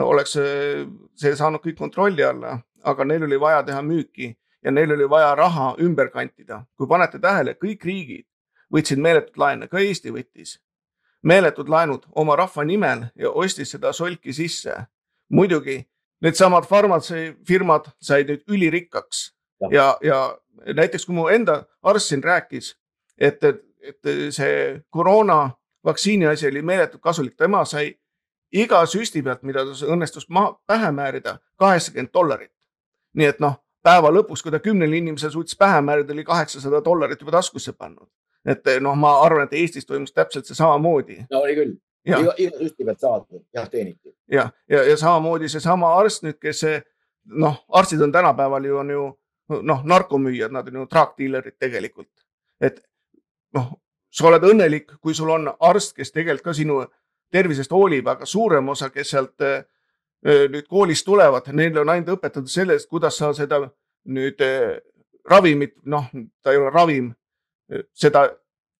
[0.00, 4.30] oleks see saanud kõik kontrolli alla, aga neil oli vaja teha müüki
[4.64, 6.64] ja neil oli vaja raha ümber kantida.
[6.76, 8.26] kui panete tähele, kõik riigid
[8.72, 10.58] võtsid meeletut laene, ka Eesti võttis
[11.22, 14.74] meeletud laenud oma rahva nimel ja ostis seda solki sisse.
[15.28, 15.82] muidugi
[16.20, 19.34] needsamad farmatsifirmad said nüüd ülirikkaks
[19.70, 22.76] ja, ja, ja näiteks kui mu enda arst siin rääkis,
[23.18, 25.50] et, et, et see koroona
[25.84, 27.92] vaktsiini asi oli meeletult kasulik, tema sai
[28.52, 32.52] iga süsti pealt, mida õnnestus maha, pähe määrida, kaheksakümmend dollarit.
[33.16, 37.20] nii et noh, päeva lõpuks, kui ta kümnele inimesele suutis pähe määrida, oli kaheksasada dollarit
[37.20, 38.08] juba taskusse pannud.
[38.48, 41.18] Et noh, ma arvan, et Eestis toimus täpselt see samamoodi.
[41.30, 41.74] no oli küll,
[42.08, 44.14] iga, iga süsti pealt saadud, jah, teeniti.
[44.32, 46.64] ja, ja, ja samamoodi seesama arst nüüd, kes
[47.28, 49.08] noh, arstid on tänapäeval ju on ju
[49.62, 52.10] noh, narkomüüjad, nad on ju drug dealer'id tegelikult.
[52.60, 52.80] et
[53.54, 53.72] noh,
[54.10, 56.82] sa oled õnnelik, kui sul on arst, kes tegelikult ka sinu
[57.32, 59.64] tervisest hoolib, aga suurem osa, kes sealt äh,
[60.26, 63.60] äh, nüüd koolist tulevad, neile on ainult õpetatud sellest, kuidas sa seda
[64.08, 64.40] nüüd
[65.28, 66.08] ravimit, noh,
[66.42, 67.12] ta ei ole ravim,
[67.94, 68.28] seda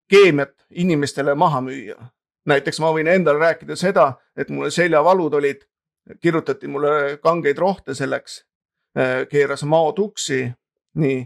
[0.08, 1.98] keemiat inimestele maha müüa.
[2.48, 5.66] näiteks ma võin endale rääkida seda, et mulle seljavalud olid,
[6.20, 8.44] kirjutati mulle kangeid rohte selleks,
[9.28, 10.46] keeras mao tuksi,
[10.94, 11.18] nii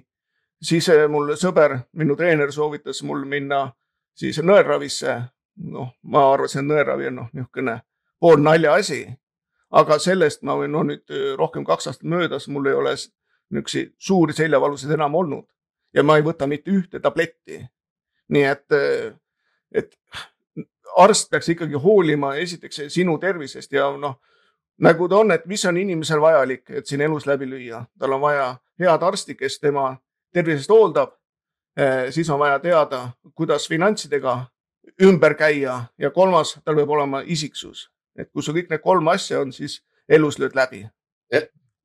[0.63, 3.69] siis mul sõber, minu treener soovitas mul minna
[4.15, 5.17] siis nõelravisse,
[5.71, 7.81] noh, ma arvasin, et nõelravi on noh, niisugune
[8.21, 9.07] pool naljaasi.
[9.73, 13.95] aga sellest ma võin, no nüüd äh, rohkem kaks aastat möödas, mul ei ole niisuguseid
[13.99, 15.47] suuri seljavalusid enam olnud
[15.95, 17.63] ja ma ei võta mitte ühte tabletti.
[18.33, 19.15] nii et, äh,
[19.73, 19.97] et
[20.97, 24.21] arst peaks ikkagi hoolima esiteks sinu tervisest ja noh,
[24.79, 28.21] nagu ta on, et mis on inimesel vajalik, et siin elus läbi lüüa, tal on
[28.21, 29.97] vaja head arsti, kes tema
[30.33, 31.13] tervisest hooldab
[31.77, 34.47] Eh, siis on vaja teada, kuidas finantsidega
[35.03, 37.87] ümber käia ja kolmas, tal peab olema isiksus,
[38.17, 39.79] et kui sul kõik need kolm asja on, siis
[40.09, 40.85] elus lööd läbi.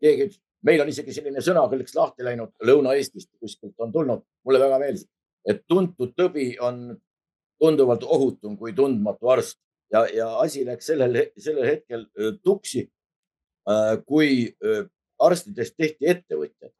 [0.02, 0.28] keegi
[0.66, 5.06] meil on isegi selline sõnakõlks lahti läinud Lõuna-Eestist, kuskilt on tulnud, mulle väga meeldis,
[5.48, 6.98] et tuntud tõbi on
[7.62, 9.58] tunduvalt ohutum kui tundmatu arst
[9.94, 12.06] ja, ja asi läks sellel, sellel hetkel
[12.46, 12.86] tuksi,
[14.06, 14.54] kui
[15.20, 16.72] arstidest tehti ettevõtjad.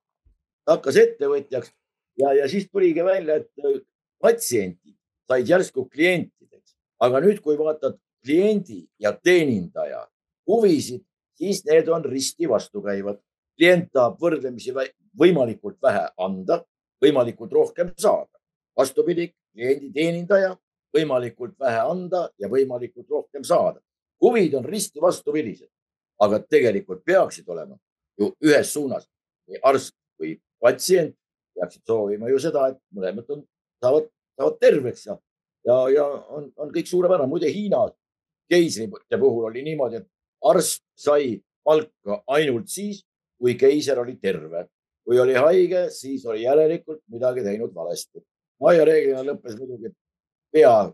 [0.66, 1.72] ta hakkas ettevõtjaks
[2.20, 3.80] ja, ja siis tuligi välja, et äh,
[4.22, 4.96] patsiendid
[5.28, 10.06] said järsku klientideks, aga nüüd, kui vaatad kliendi ja teenindaja
[10.48, 11.04] huvisid,
[11.38, 13.20] siis need on risti vastukäivad.
[13.58, 14.74] Klient tahab võrdlemisi
[15.18, 16.62] võimalikult vähe anda,
[17.04, 18.32] võimalikult rohkem saada.
[18.78, 20.56] vastupidi, kliendi teenindaja
[20.94, 23.82] võimalikult vähe anda ja võimalikult rohkem saada.
[24.22, 25.70] huvid on risti vastupidised,
[26.20, 27.78] aga tegelikult peaksid olema
[28.18, 29.08] ju ühes suunas
[29.48, 31.16] nii arst kui patsient
[31.58, 33.44] peaksid soovima ju seda, et mõlemad on,
[33.82, 35.18] saavad, saavad terveks ja,
[35.66, 37.30] ja, ja on, on kõik suurepärane.
[37.30, 37.86] muide Hiina
[38.52, 40.08] keisrite puhul oli niimoodi, et
[40.46, 43.04] arst sai palka ainult siis,
[43.38, 44.68] kui keiser oli terve.
[45.08, 48.20] kui oli haige, siis oli järelikult midagi teinud valesti.
[48.76, 49.94] ja reeglina lõppes muidugi,
[50.52, 50.92] pea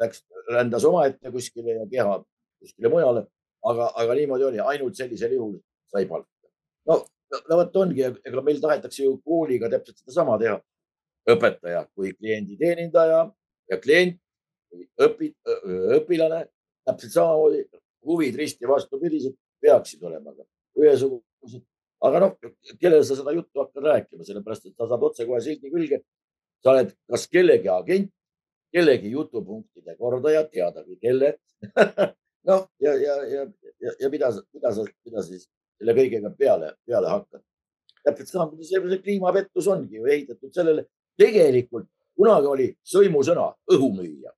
[0.00, 2.24] läks, rändas omaette kuskile ja keha
[2.60, 3.26] kuskile mujale,
[3.62, 5.58] aga, aga niimoodi oli, ainult sellisel juhul
[5.92, 6.28] sai palka.
[6.86, 7.04] no
[7.48, 10.58] no vot ongi, ega meil tahetakse ju kooliga täpselt sedasama teha.
[11.32, 13.20] õpetaja kui kliendi teenindaja
[13.70, 14.18] ja klient
[14.98, 15.28] õpi,
[15.98, 16.40] õpilane
[16.88, 17.60] täpselt samamoodi,
[18.08, 20.34] huvid risti vastupidised peaksid olema
[20.78, 21.62] ühesugused.
[22.06, 22.32] Aga noh,
[22.80, 26.02] kellele sa seda juttu hakkad rääkima, sellepärast et sa saad otsekohe sildi külge.
[26.62, 28.10] sa oled kas kellegi agent,
[28.72, 31.36] kellegi jutupunktide kordaja, teadagi kelle
[32.48, 33.46] noh, ja, ja, ja,
[33.80, 35.48] ja, ja mida, mida sa, mida siis
[35.78, 37.42] selle kõigega peale, peale hakkad.
[38.02, 40.86] täpselt samamoodi see, see kliimapettus ongi ju ehitatud sellele.
[41.18, 41.88] tegelikult
[42.18, 44.34] kunagi oli sõimusõna õhumüüja.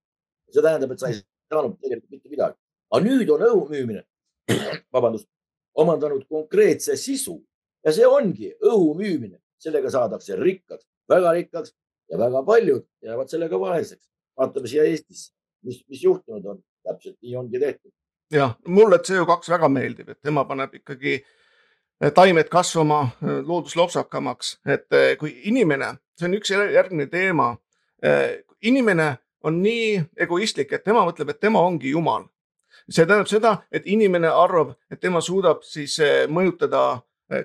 [0.50, 1.20] see tähendab, et sa ei
[1.52, 2.58] saanud tegelikult mitte midagi.
[2.90, 4.04] aga nüüd on õhu müümine,
[4.94, 5.28] vabandust,
[5.74, 7.40] omandanud konkreetse sisu
[7.84, 9.40] ja see ongi õhu müümine.
[9.64, 11.72] sellega saadakse rikkaks, väga rikkaks
[12.10, 14.08] ja väga paljud jäävad sellega vaeseks.
[14.36, 15.32] vaatame siia Eestisse,
[15.62, 16.64] mis, mis juhtunud on.
[16.84, 17.92] täpselt nii ongi tehtud
[18.34, 24.92] jah, mulle CO2 väga meeldib, et tema paneb ikkagi eh, taimed kasvama eh, looduslopsakamaks, et
[24.92, 27.54] eh, kui inimene, see on üks järgmine teema.
[28.60, 29.06] inimene
[29.48, 32.26] on nii egoistlik, et tema mõtleb, et tema ongi jumal.
[32.90, 35.96] see tähendab seda, et inimene arvab, et tema suudab siis
[36.28, 37.00] mõjutada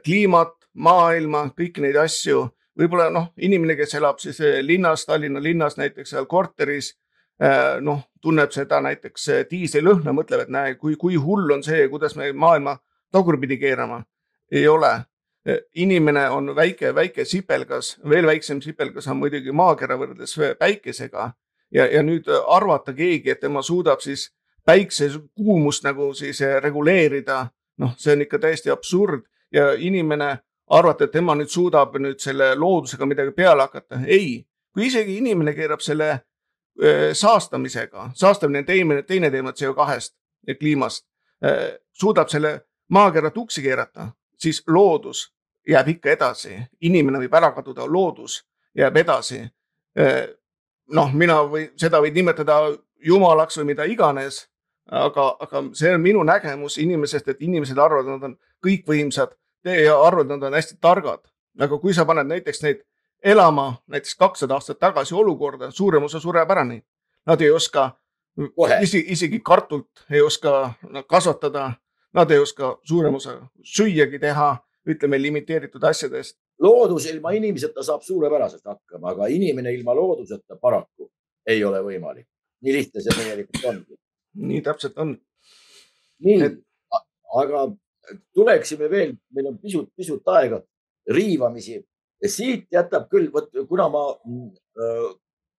[0.05, 2.47] kliimat, maailma, kõiki neid asju.
[2.79, 6.95] võib-olla noh, inimene, kes elab siis eh, linnas, Tallinna linnas näiteks seal korteris,
[7.79, 12.33] noh, tunneb seda näiteks diislilõhna, mõtleb, et näe, kui, kui hull on see, kuidas me
[12.35, 12.73] maailma
[13.15, 14.01] tagurpidi keerama.
[14.51, 14.91] ei ole
[15.75, 21.31] inimene on väike, väike sipelgas, veel väiksem sipelgas on muidugi maakera võrreldes päikesega
[21.71, 24.29] ja, ja nüüd arvata keegi, et tema suudab siis
[24.65, 27.45] päikse kuumust nagu siis reguleerida,
[27.79, 29.23] noh, see on ikka täiesti absurd
[29.53, 30.37] ja inimene
[30.69, 34.01] arvata, et tema nüüd suudab nüüd selle loodusega midagi peale hakata.
[34.07, 36.19] ei, kui isegi inimene keerab selle
[37.13, 40.15] saastamisega, saastamine on teine, teine teema CO2-st
[40.47, 41.05] ja kliimast,
[41.93, 45.33] suudab selle maakera tuksi keerata, siis loodus
[45.67, 48.43] jääb ikka edasi, inimene võib ära kaduda, loodus
[48.77, 49.43] jääb edasi.
[50.89, 52.61] noh, mina või seda võid nimetada
[53.05, 54.47] jumalaks või mida iganes,
[54.89, 59.35] aga, aga see on minu nägemus inimesest, et inimesed arvavad, nad on kõikvõimsad
[59.65, 61.25] ja arvavad, et nad on hästi targad.
[61.59, 62.85] aga kui sa paned näiteks neid
[63.23, 66.83] elama näiteks kakssada aastat tagasi olukorda, suurem osa sureb ära neid.
[67.25, 67.91] Nad ei oska
[68.81, 70.73] isegi, isegi kartult ei oska
[71.07, 71.73] kasvatada,
[72.13, 74.57] nad ei oska suurem osa süüagi teha
[74.89, 76.37] ütleme limiteeritud asjadest.
[76.59, 81.11] loodus ilma inimeseta saab suurepäraselt hakkama, aga inimene ilma looduseta paraku
[81.47, 82.27] ei ole võimalik.
[82.61, 83.99] nii lihtne see tegelikult ongi.
[84.35, 85.17] nii täpselt on.
[86.19, 86.49] nii
[87.43, 87.67] aga
[88.33, 90.61] tuleksime veel, meil on pisut, pisut aega
[91.09, 91.79] riivamisi.
[92.27, 95.09] siit jätab küll, vot kuna ma äh,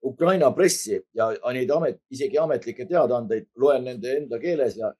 [0.05, 4.93] Ukraina pressi ja neid amet, isegi ametlikke teadaandeid loen nende enda keeles ja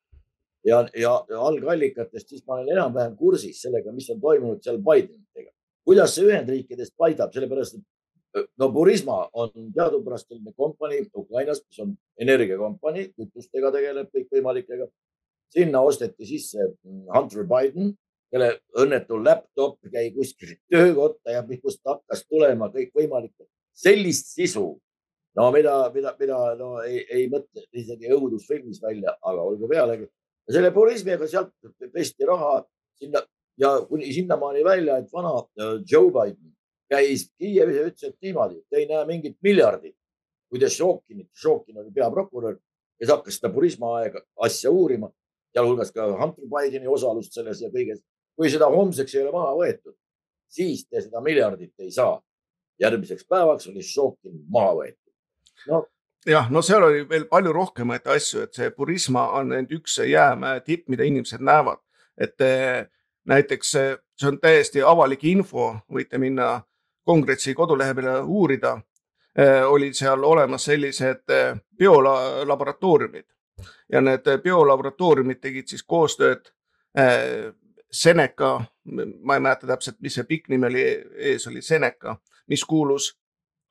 [0.65, 5.51] ja, ja algallikatest, siis ma olen enam-vähem kursis sellega, mis on toimunud seal Bidenitega.
[5.85, 11.95] kuidas see Ühendriikidest paidab, sellepärast et no Burisma on teadupärast selline kompanii Ukrainas, mis on
[12.21, 14.87] energiakompanii, kütustega tegeleb kõikvõimalikega.
[15.51, 16.71] Sinna osteti sisse
[17.15, 17.95] Hunter Biden,
[18.31, 24.67] kelle õnnetu laptop jäi kuskil töökotta ja minust hakkas tulema kõikvõimalikke sellist sisu,
[25.37, 30.07] no mida, mida, mida no ei, ei mõtle isegi õudusfilmis välja, aga olgu pealegi
[30.51, 31.53] selle purismiga sealt
[31.93, 32.61] pesti raha
[32.99, 33.23] sinna
[33.61, 36.55] ja kuni sinnamaani välja, et vana äh, Joe Biden
[36.91, 39.97] käis Kiievis ja ütles, et niimoodi, et ei näe mingit miljardit.
[40.51, 42.57] kui te Šokinit, Šokin oli peaprokurör,
[42.99, 45.07] kes hakkas seda purisma aega, asja uurima,
[45.55, 48.03] sealhulgas ka Hunter Bideni osalust selles ja kõiges.
[48.37, 49.95] kui seda homseks ei ole maha võetud,
[50.49, 52.21] siis te seda miljardit ei saa.
[52.81, 55.13] järgmiseks päevaks oli Šokin maha võetud.
[55.69, 55.85] no
[56.27, 60.61] jah, no seal oli veel palju rohkemaid asju, et see Burisma on ainult üks jäämäe
[60.61, 61.79] tipp, mida inimesed näevad.
[62.19, 62.37] et
[63.25, 63.71] näiteks
[64.21, 66.61] see on täiesti avalik info, võite minna
[67.05, 68.79] kongressi kodulehe peale uurida.
[69.39, 73.25] Eh, olid seal olemas sellised eh, biolaboratooriumid
[73.93, 76.53] ja need biolaboratooriumid tegid siis koostööd
[77.91, 78.61] Seneca,
[79.23, 80.85] ma ei mäleta täpselt, mis see pikk nimi oli,
[81.31, 82.17] ees oli Seneca,
[82.51, 83.13] mis kuulus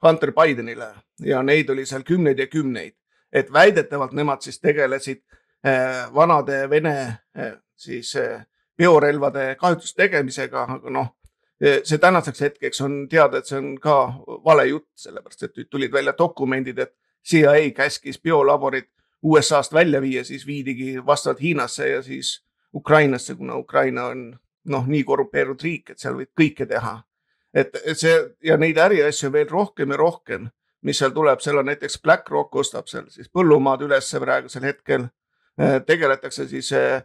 [0.04, 0.90] Hunter Bidenile.
[1.24, 2.96] Ja neid oli seal kümneid ja kümneid,
[3.32, 5.22] et väidetavalt nemad siis tegelesid
[5.64, 6.96] eh, vanade Vene
[7.76, 8.16] siis
[8.78, 11.10] biorelvade kahjutuste tegemisega, aga noh,
[11.60, 13.98] see tänaseks hetkeks on teada, et see on ka
[14.46, 16.94] vale jutt, sellepärast et tulid välja dokumendid, et
[17.28, 18.88] CIA käskis biolaborid
[19.24, 22.40] USA-st välja viia, siis viidigi vastavalt Hiinasse ja siis
[22.76, 24.40] Ukrainasse, kuna Ukraina on
[24.70, 27.00] noh, nii korrupeerunud riik, et seal võib kõike teha.
[27.54, 28.16] Et, et see
[28.46, 30.50] ja neid äriasju veel rohkem ja rohkem,
[30.86, 35.08] mis seal tuleb, seal on näiteks BlackRock ostab seal siis põllumaad ülesse praegusel hetkel.
[35.60, 37.02] Äh, tegeletakse siis äh,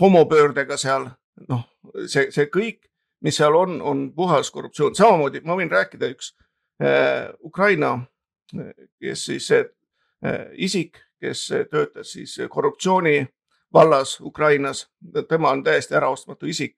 [0.00, 1.10] homopöördega seal,
[1.50, 1.66] noh,
[2.06, 2.86] see, see kõik,
[3.20, 6.32] mis seal on, on puhas korruptsioon, samamoodi ma võin rääkida üks
[6.80, 7.98] äh, Ukraina,
[9.00, 9.50] kes siis
[10.58, 13.28] isik, kes töötas siis korruptsiooni
[13.72, 14.88] vallas Ukrainas,
[15.28, 16.76] tema on täiesti äraostmatu isik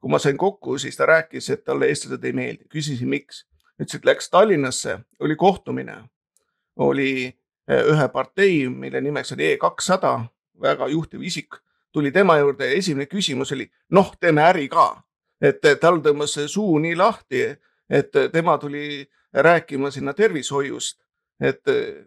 [0.00, 3.44] kui ma sain kokku, siis ta rääkis, et talle eestlased ei meeldi, küsisin, miks.
[3.82, 5.96] ütles, et läks Tallinnasse, oli kohtumine,
[6.76, 10.20] oli eh, ühe partei, mille nimeks oli E kakssada,
[10.62, 11.58] väga juhtiv isik,
[11.92, 15.02] tuli tema juurde ja esimene küsimus oli, noh, teeme äri ka.
[15.40, 17.42] et tal tõmbas suu nii lahti,
[17.90, 21.02] et tema tuli rääkima sinna tervishoiust.
[21.40, 21.62] et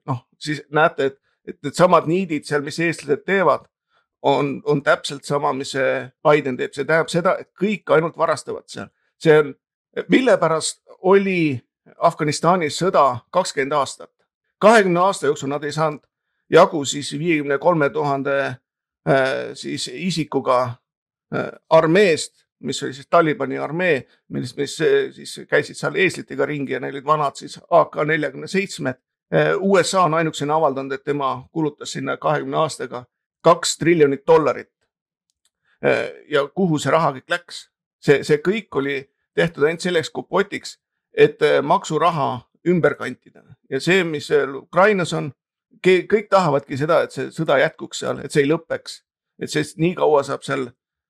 [0.05, 3.65] noh, siis näete, et, et needsamad niidid seal, mis eestlased teevad
[4.21, 8.67] on, on täpselt sama, mis see Biden teeb, see tähendab seda, et kõik ainult varastavad
[8.67, 8.89] seal.
[9.19, 9.53] see on,
[10.09, 11.59] mille pärast oli
[11.97, 14.11] Afganistanis sõda kakskümmend aastat.
[14.59, 16.01] kahekümne aasta jooksul nad ei saanud
[16.49, 24.07] jagu siis viiekümne kolme tuhande äh, siis isikuga äh, armeest, mis oli siis Talibani armee,
[24.29, 28.47] mis, mis äh, siis käisid seal eeslitega ringi ja neil olid vanad siis AK neljakümne
[28.47, 28.99] seitsmed
[29.61, 33.03] USA on ainukesena avaldanud, et tema kulutas sinna kahekümne aastaga
[33.41, 34.71] kaks triljonit dollarit.
[36.29, 37.69] ja kuhu see raha kõik läks?
[38.01, 38.97] see, see kõik oli
[39.35, 40.79] tehtud ainult selleks kopotiks,
[41.13, 45.31] et maksuraha ümber kantida ja see, mis Ukrainas on,
[45.85, 49.01] kõik tahavadki seda, et see sõda jätkuks seal, et see ei lõpeks.
[49.39, 50.67] et sest nii kaua saab seal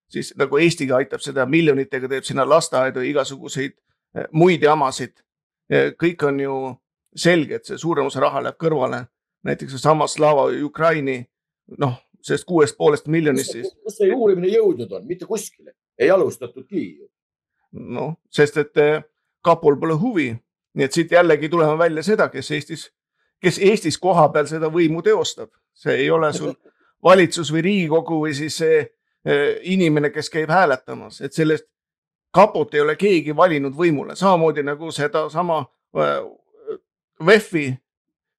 [0.09, 3.77] siis nagu Eestiga aitab seda miljonitega, teeb sinna lasteaedu igasuguseid
[4.31, 5.13] muid jamasid.
[5.71, 6.53] kõik on ju
[7.15, 9.05] selge, et see suurem osa raha läheb kõrvale.
[9.43, 11.23] näiteks seesama Slava Ukraini,
[11.77, 13.71] noh, sellest kuuest poolest miljonist siis.
[13.83, 17.07] kus see uurimine jõudnud on, mitte kuskile, ei alustatudki.
[17.71, 19.03] noh, sest et eh,
[19.45, 20.29] kapol pole huvi,
[20.73, 22.89] nii et siit jällegi tuleme välja seda, kes Eestis,
[23.41, 26.53] kes Eestis kohapeal seda võimu teostab, see ei ole sul
[27.07, 31.69] valitsus või riigikogu või siis see eh, inimene, kes käib hääletamas, et sellest
[32.33, 36.17] kapot ei ole keegi valinud võimule, samamoodi nagu sedasama eh,
[37.25, 37.73] VEF-i,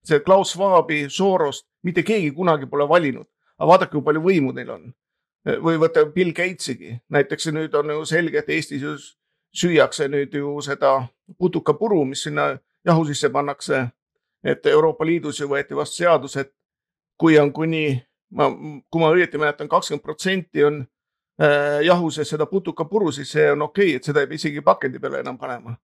[0.05, 3.26] see Klaus Schwabi, Sorost, mitte keegi kunagi pole valinud.
[3.61, 4.93] aga vaadake, kui palju võimu neil on.
[5.45, 8.97] või võta Bill Gatesigi, näiteks nüüd on ju selge, et Eestis ju
[9.57, 11.07] süüakse nüüd ju seda
[11.39, 13.89] putukapuru, mis sinna jahu sisse pannakse.
[14.45, 16.53] et Euroopa Liidus ju võeti vastu seadus, et
[17.18, 18.01] kui on kuni,
[18.33, 18.47] ma,
[18.91, 20.78] kui ma õieti mäletan, kakskümmend protsenti on
[21.43, 24.62] äh, jahu sees seda putukapuru, siis see on okei okay,, et seda ei pea isegi
[24.64, 25.76] pakendi peale enam panema.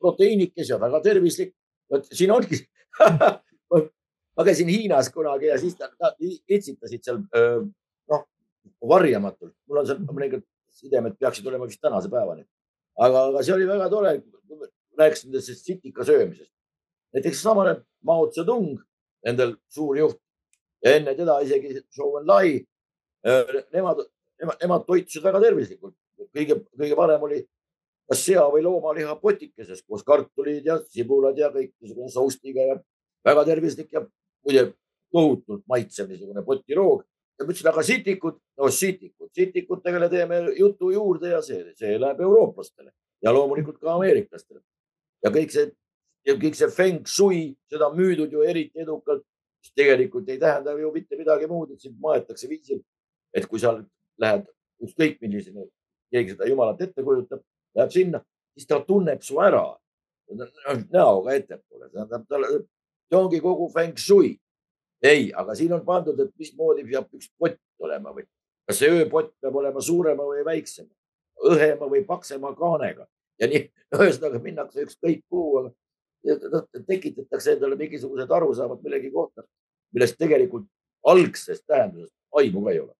[0.00, 1.52] Proteiinikes ja väga tervislik
[1.92, 2.60] vot siin ongi
[4.36, 7.22] ma käisin Hiinas kunagi ja siis nad itsitasid seal
[8.10, 8.26] noh,
[8.88, 10.44] varjamatult, mul on seal mõningad
[10.76, 12.44] sidemed peaksid olema vist tänase päevani.
[12.98, 14.12] aga, aga see oli väga tore,
[14.98, 16.52] rääkisin sellest sitika söömisest.
[17.14, 18.78] näiteks samane Mao Zedong,
[19.24, 20.20] endal suur juht
[20.84, 22.60] ja enne teda isegi Zhou Enlai.
[23.74, 24.04] Nemad,
[24.40, 25.96] nemad, nemad toitusid väga tervislikult.
[26.36, 27.40] kõige, kõige parem oli
[28.06, 32.76] kas sea või loomaliha potikeses koos kartulid ja sibulad ja kõik niisugune soustiga ja
[33.26, 34.02] väga tervislik ja
[34.46, 34.68] muide
[35.12, 37.02] tohutult maitsev niisugune potiroog.
[37.38, 42.22] ja ma ütlesin, aga sitikud, no sitikud, sitikutega teeme jutu juurde ja see, see läheb
[42.24, 42.92] eurooplastele
[43.22, 44.60] ja loomulikult ka ameeriklastele.
[45.24, 45.72] ja kõik see,
[46.28, 49.24] kõik see feng shui, seda on müüdud ju eriti edukalt,
[49.62, 52.80] mis tegelikult ei tähenda ju mitte midagi muud, et sind maetakse viisil,
[53.34, 53.74] et kui sa
[54.22, 54.46] lähed
[54.86, 55.66] ükskõik millisena,
[56.12, 57.42] keegi seda jumalat ette kujutab
[57.76, 58.22] läheb sinna,
[58.56, 59.64] siis ta tunneb su ära
[60.90, 62.62] näoga ettepoole, tähendab talle,
[63.06, 64.36] see ongi kogu feng shui.
[65.02, 68.24] ei, aga siin on pandud, et mismoodi peab üks pott olema või
[68.66, 70.88] kas see ööpott peab olema suurema või väiksema,
[71.52, 73.06] õhema või paksema kaanega
[73.38, 73.62] ja nii
[73.94, 79.44] ühesõnaga minnakse ükskõik kuhu, aga tekitatakse endale mingisugused arusaamad millegi kohta,
[79.94, 80.66] millest tegelikult
[81.06, 82.92] algsest tähendusest aimu ka ei ole.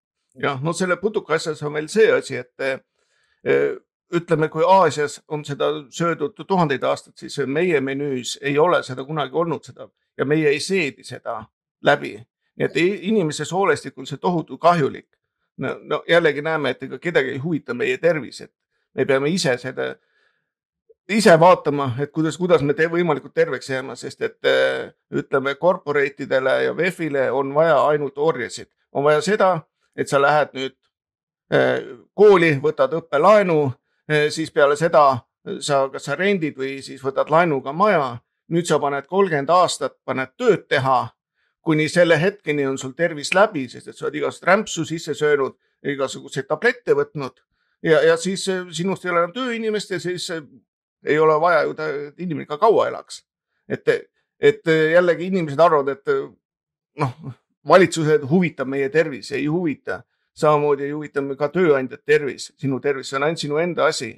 [0.45, 3.83] jah, no selle putuka asjas on veel see asi, et
[4.15, 9.35] ütleme, kui Aasias on seda söödud tuhandeid aastaid, siis meie menüüs ei ole seda kunagi
[9.35, 9.89] olnud seda
[10.19, 11.45] ja meie ei seedi seda
[11.83, 12.17] läbi.
[12.57, 15.09] nii et inimese soolestikul see tohutu kahjulik.
[15.57, 18.53] no, no jällegi näeme, et ega kedagi ei huvita meie tervis, et
[18.95, 19.95] me peame ise seda,
[21.09, 24.39] ise vaatama, et kuidas, kuidas me te võimalikult terveks jääma, sest et
[25.13, 29.61] ütleme, corporate idele ja VEF-ile on vaja ainult orjasid, on vaja seda,
[29.97, 30.77] et sa lähed nüüd
[32.15, 33.86] kooli, võtad õppelaenu Eh,
[34.31, 35.05] siis peale seda
[35.47, 38.19] eh, sa, kas sa rendid või siis võtad laenuga maja.
[38.49, 41.09] nüüd sa paned kolmkümmend aastat, paned tööd teha,
[41.67, 45.57] kuni selle hetkeni on sul tervis läbi, sest et sa oled igasugust rämpsu sisse söönud,
[45.83, 47.43] igasuguseid tablette võtnud
[47.83, 50.31] ja, ja siis eh, sinust ei ole enam tööinimest ja siis
[51.07, 53.25] ei ole vaja ju, et inimene ka kaua elaks.
[53.69, 53.89] et,
[54.41, 56.15] et jällegi inimesed arvavad, et
[57.03, 57.13] noh,
[57.69, 60.03] valitsused huvitab meie tervis, ei huvita
[60.37, 64.17] samamoodi huvita ka tööandjat tervis, sinu tervis, see on ainult sinu enda asi.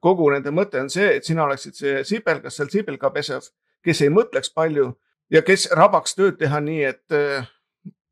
[0.00, 3.50] kogu nende mõte on see, et sina oleksid see sibelgas seal sibelga pesas,
[3.84, 4.94] kes ei mõtleks palju
[5.30, 7.44] ja kes rabaks tööd teha nii, et eh,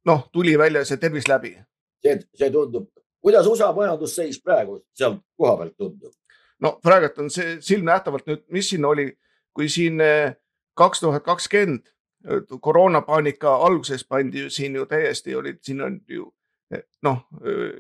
[0.05, 1.57] noh, tuli välja see tervis läbi.
[2.05, 2.91] see, see tundub,
[3.25, 6.13] kuidas USA majandusseis praegu sealt koha pealt tundub?
[6.61, 9.09] no praegult on see silmnähtavalt nüüd, mis siin oli,
[9.57, 10.37] kui siin eh,
[10.77, 16.29] kaks tuhat kakskümmend eh, koroonapaanika alguses pandi ju siin ju täiesti olid, siin on ju
[17.03, 17.23] noh,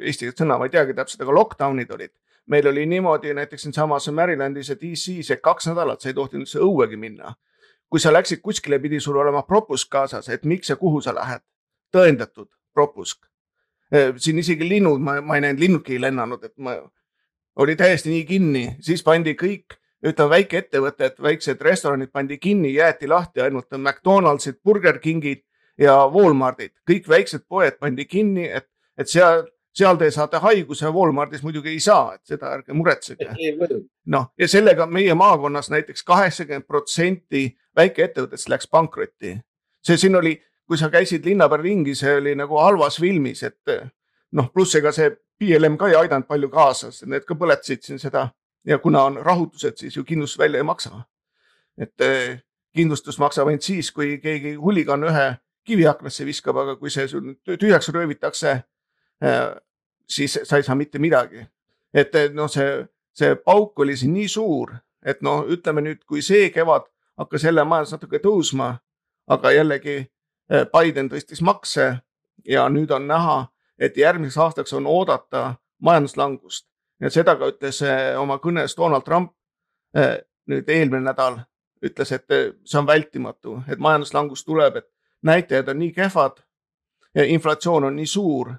[0.01, 2.13] eesti sõna ma ei teagi täpselt, aga lockdown'id olid.
[2.49, 6.63] meil oli niimoodi näiteks siinsamas Marylandis ja DC-s, et kaks nädalat sa ei tohtinud üldse
[6.65, 7.35] õuegi minna.
[7.89, 11.43] kui sa läksid kuskile, pidi sul olema propusk kaasas, et miks ja kuhu sa lähed.
[11.97, 13.27] tõendatud propusk.
[14.17, 16.77] siin isegi linnud, ma, ma ei näinud, linnudki ei lennanud, et ma,
[17.57, 23.43] oli täiesti nii kinni, siis pandi kõik ütleme väikeettevõtted, väiksed restoranid pandi kinni, jäeti lahti
[23.43, 25.43] ainult McDonaldsid, Burger Kingid
[25.79, 28.69] ja Walmartid, kõik väiksed poed pandi kinni, et
[28.99, 29.45] et seal,
[29.77, 33.31] seal te saate haiguse, Walmartis muidugi ei saa, et seda ärge muretsege.
[34.15, 37.47] noh, ja sellega meie maakonnas näiteks kaheksakümmend protsenti
[37.77, 39.39] väikeettevõtetest läks pankrotti.
[39.85, 40.35] see siin oli,
[40.67, 43.79] kui sa käisid linna peal ringi, see oli nagu halvas filmis, et
[44.33, 48.03] noh, pluss ega see PLM ka ei aidanud palju kaasa, sest need ka põletasid siin
[48.03, 48.27] seda
[48.67, 51.05] ja kuna on rahutused, siis ju kindlustus välja ei maksa.
[51.79, 51.95] et
[52.75, 55.29] kindlustus maksab ainult siis, kui keegi huligaan ühe
[55.67, 58.59] kivi aknasse viskab, aga kui see sul tühjaks röövitakse
[60.09, 61.47] siis sa ei saa mitte midagi.
[61.95, 62.85] et noh, see,
[63.17, 66.87] see pauk oli siin nii suur, et noh, ütleme nüüd, kui see kevad
[67.19, 68.75] hakkas jälle majandus natuke tõusma,
[69.27, 71.89] aga jällegi eh, Biden tõstis makse
[72.45, 73.39] ja nüüd on näha,
[73.79, 76.67] et järgmiseks aastaks on oodata majanduslangust
[77.01, 79.33] ja seda ka ütles eh, oma kõnes Donald Trump
[80.49, 81.39] nüüd eelmine nädal,
[81.83, 84.87] ütles, et see on vältimatu, et majanduslangus tuleb, et
[85.25, 86.43] näitajad on nii kehvad,
[87.25, 88.53] inflatsioon on nii suur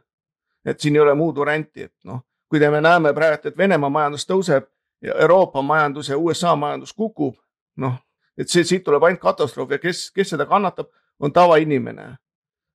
[0.65, 4.25] et siin ei ole muud varianti, et noh, kui me näeme praegu, et Venemaa majandus
[4.27, 4.67] tõuseb
[5.01, 7.35] ja Euroopa majandus ja USA majandus kukub,
[7.77, 7.97] noh,
[8.37, 10.89] et see, siit tuleb ainult katastroof ja kes, kes seda kannatab,
[11.19, 12.17] on tavainimene.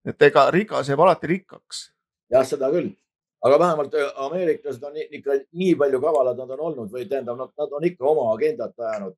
[0.05, 1.93] et ega rikas jääb alati rikkaks.
[2.31, 2.91] jah, seda küll,
[3.45, 7.73] aga vähemalt äh, ameeriklased on ikka nii palju kavalad nad on olnud või tähendab, nad
[7.73, 9.17] on ikka oma agendat ajanud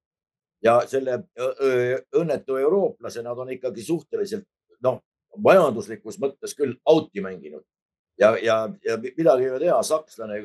[0.62, 1.18] ja selle
[2.14, 4.46] õnnetu eurooplase nad on ikkagi suhteliselt
[4.82, 5.00] noh,
[5.36, 7.64] majanduslikus mõttes küll out'i mänginud
[8.18, 10.40] ja, ja, ja midagi ei ole teha, sakslane,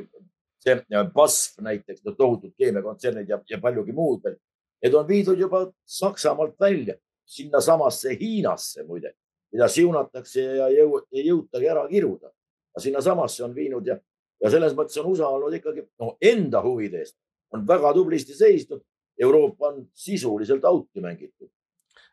[0.61, 0.78] see
[1.15, 4.38] BASF näiteks, no tohutud keemiakontsernid ja, ja paljugi muud veel.
[4.82, 6.95] Need on viidud juba Saksamaalt välja,
[7.26, 9.13] sinnasamasse Hiinasse muide,
[9.53, 12.32] mida siunatakse ja jõu, ei jõutagi ära kiruda.
[12.78, 13.97] sinnasamasse on viinud ja,
[14.41, 17.17] ja selles mõttes on USA olnud ikkagi no, enda huvide eest
[17.51, 18.82] on väga tublisti seisnud.
[19.22, 21.49] Euroopa on sisuliselt out'i mängitud.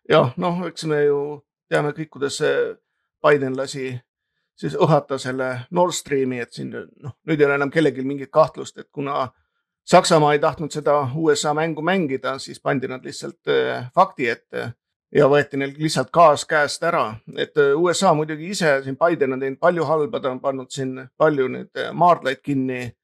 [0.09, 1.21] jah, noh, eks me ju
[1.69, 2.41] teame kõik, kuidas
[3.25, 3.93] Biden lasi
[4.59, 8.79] siis õhata selle Nord Streami, et siin noh, nüüd ei ole enam kellelgi mingit kahtlust,
[8.79, 9.29] et kuna
[9.89, 14.67] Saksamaa ei tahtnud seda USA mängu mängida, siis pandi nad lihtsalt äh, fakti ette
[15.15, 19.41] ja võeti neil lihtsalt gaas käest ära, et äh, USA muidugi ise siin Biden on
[19.41, 22.95] teinud palju halba, ta on pannud siin palju nüüd äh, maardlaid kinni.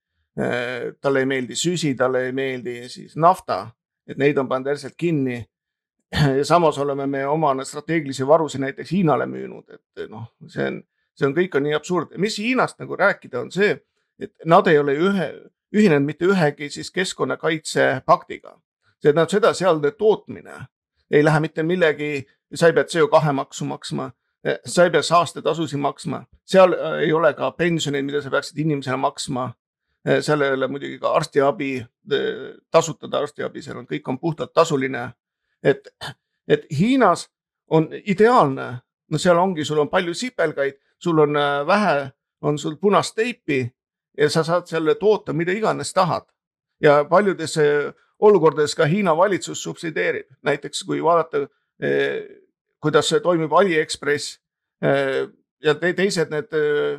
[1.01, 3.69] talle ei meeldi süsi, talle ei meeldi siis nafta,
[4.03, 5.37] et neid on pandud järjest kinni.
[6.39, 10.81] ja samas oleme me oma strateegilisi varusid näiteks Hiinale müünud, et noh, see on
[11.19, 13.77] see on, kõik on nii absurdne, mis Hiinast nagu rääkida, on see,
[14.19, 15.29] et nad ei ole ühe,
[15.75, 18.59] ühinenud mitte ühegi siis keskkonnakaitse paktiga.
[19.03, 20.67] see tähendab seda, seal tootmine
[21.11, 24.11] ei lähe mitte millegi, sa ei pea CO2 maksu maksma,
[24.67, 28.97] sa ei pea saastetasusid maksma, seal äh, ei ole ka pensioneid, mida sa peaksid inimesena
[28.97, 29.53] maksma.
[30.09, 31.77] Äh, seal ei ole muidugi ka arstiabi,
[32.71, 35.13] tasutada arstiabi, seal on, kõik on puhtalt tasuline.
[35.63, 35.89] et,
[36.49, 37.29] et Hiinas
[37.71, 38.67] on ideaalne,
[39.11, 43.75] no seal ongi, sul on palju sipelgaid sul on äh, vähe, on sul punast teipi
[44.19, 46.27] ja sa saad selle toota mida iganes tahad.
[46.83, 51.47] ja paljudes äh, olukordades ka Hiina valitsus subsideerib, näiteks kui vaadata,
[51.85, 52.25] äh,
[52.81, 54.41] kuidas toimib Aliekspress
[55.65, 56.51] ja teised need,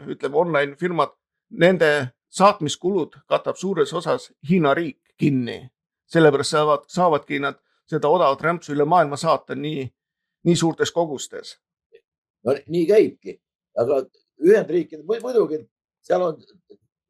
[0.10, 1.12] ütleme online firmad,
[1.50, 1.90] nende
[2.34, 5.70] saatmiskulud katab suures osas Hiina riik kinni.
[6.06, 9.86] sellepärast saavad, saavadki nad seda odavat rämpsu üle maailma saata nii,
[10.44, 11.60] nii suurtes kogustes.
[12.46, 13.40] no nii käibki
[13.80, 14.04] aga
[14.44, 15.62] Ühendriikid muidugi
[16.04, 16.42] seal on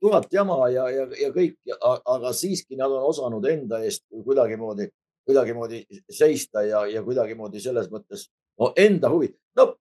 [0.01, 4.87] tuhat jama ja, ja, ja kõik, aga siiski nad on osanud enda eest kuidagimoodi,
[5.25, 5.81] kuidagimoodi
[6.13, 8.27] seista ja, ja kuidagimoodi selles mõttes
[8.59, 9.31] no enda huvi.
[9.57, 9.71] no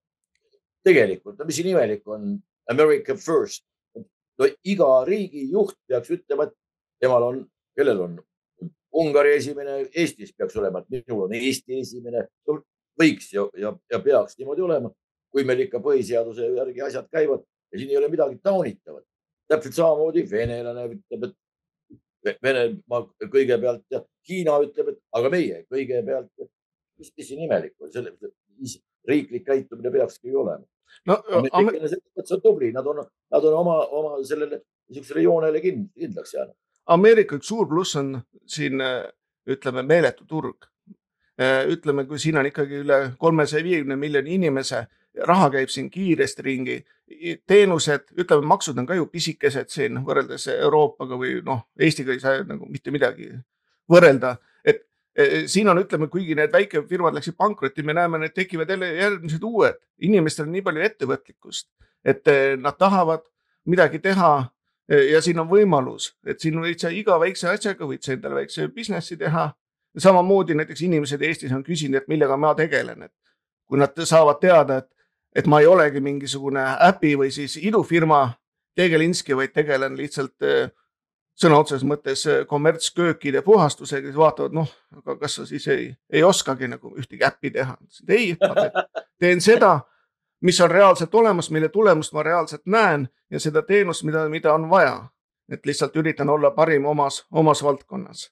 [0.84, 2.36] tegelikult, no mis siin imelik on,
[2.70, 3.64] America first.
[4.38, 6.56] no iga riigi juht peaks ütlema, et
[7.00, 7.42] temal on,
[7.76, 8.22] kellel on
[8.94, 12.28] Ungari esimene, Eestis peaks olema, et minul on Eesti esimene.
[13.00, 14.90] võiks ja, ja, ja peaks niimoodi olema
[15.34, 19.04] kui meil ikka põhiseaduse järgi asjad käivad ja siin ei ole midagi taunitavat.
[19.48, 21.34] täpselt samamoodi venelane ütleb, et
[22.42, 26.30] Venemaa kõigepealt ja Hiina ütleb, et aga meie kõigepealt.
[26.98, 28.14] mis, mis siin imelik on, selle
[29.08, 30.64] riiklik käitumine peakski ju olema.
[31.06, 33.02] no selles mõttes on tubli, nad on,
[33.34, 36.56] nad on oma, oma sellele niisugusele joonele kind, kindlaks jäänud.
[36.86, 38.80] Ameerika üks suur pluss on siin
[39.50, 40.70] ütleme meeletu turg.
[41.68, 44.84] ütleme, kui siin on ikkagi üle kolmesaja viiekümne miljoni inimese
[45.22, 46.84] raha käib siin kiiresti ringi.
[47.46, 52.40] teenused, ütleme, maksud on ka ju pisikesed siin võrreldes Euroopaga või noh, Eestiga ei saa
[52.48, 53.28] nagu mitte midagi
[53.92, 54.80] võrrelda, et
[55.16, 59.44] e, siin on, ütleme, kuigi need väikefirmad läksid pankrotti, me näeme, need tekivad jälle järgmised
[59.44, 61.68] uued, inimestel on nii palju ettevõtlikkust,
[62.04, 63.26] et e, nad tahavad
[63.68, 64.32] midagi teha
[64.88, 68.40] e, ja siin on võimalus, et siin võid sa iga väikse asjaga võid sa endale
[68.42, 69.50] väikse business'i teha.
[69.98, 73.12] samamoodi näiteks inimesed Eestis on küsinud, et millega ma tegelen, et
[73.68, 74.88] kui nad saavad teada, et
[75.34, 78.28] et ma ei olegi mingisugune äpi või siis idufirma,
[78.74, 80.70] tegelinski, vaid tegelen lihtsalt äh,
[81.38, 86.22] sõna otseses mõttes äh, kommertsköökide puhastusega, siis vaatavad, noh, aga kas sa siis ei, ei
[86.22, 87.76] oskagi nagu ühtegi äppi teha.
[88.08, 88.68] ei, ma
[89.20, 89.78] teen seda,
[90.40, 94.70] mis on reaalselt olemas, mille tulemust ma reaalselt näen ja seda teenust, mida, mida on
[94.70, 95.08] vaja.
[95.52, 98.30] et lihtsalt üritan olla parim omas, omas valdkonnas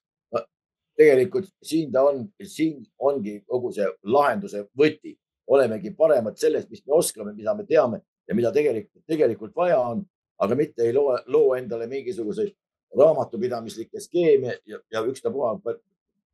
[0.96, 5.16] tegelikult siin ta on, siin ongi kogu see lahenduse võti.
[5.52, 10.02] Olemegi paremad selles, mis me oskame, mida me teame ja mida tegelikult, tegelikult vaja on,
[10.42, 12.52] aga mitte ei loo, loo endale mingisuguseid
[12.98, 15.54] raamatupidamislikke skeeme ja, ja ükstapuha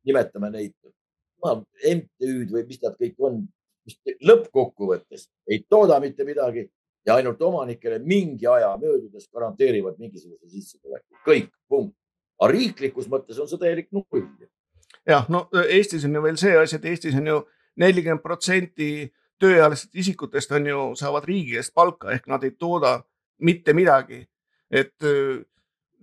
[0.07, 0.75] nimetame neid
[1.39, 3.39] MTÜ-d või mis nad kõik on,
[3.87, 6.65] mis lõppkokkuvõttes ei tooda mitte midagi
[7.07, 11.95] ja ainult omanikele mingi aja möödudes garanteerivad mingisuguse sissetuleku, kõik, punkt.
[12.39, 14.27] aga riiklikus mõttes on see täielik null
[15.07, 17.39] jah, no Eestis on ju veel see asi, et Eestis on ju
[17.79, 19.09] nelikümmend protsenti
[19.39, 22.99] tööealistest isikutest on ju, saavad riigi eest palka ehk nad ei tooda
[23.39, 24.25] mitte midagi.
[24.71, 24.95] et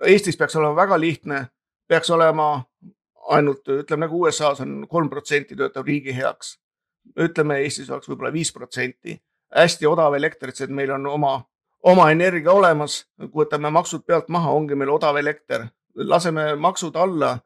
[0.05, 1.47] Eestis peaks olema väga lihtne,
[1.89, 2.65] peaks olema
[3.33, 6.59] ainult ütleme nagu USA-s on kolm protsenti töötab riigi heaks.
[7.21, 9.17] ütleme Eestis oleks võib-olla viis protsenti,
[9.55, 11.37] hästi odav elekter, et meil on oma,
[11.83, 17.39] oma energia olemas, kui võtame maksud pealt maha, ongi meil odav elekter, laseme maksud alla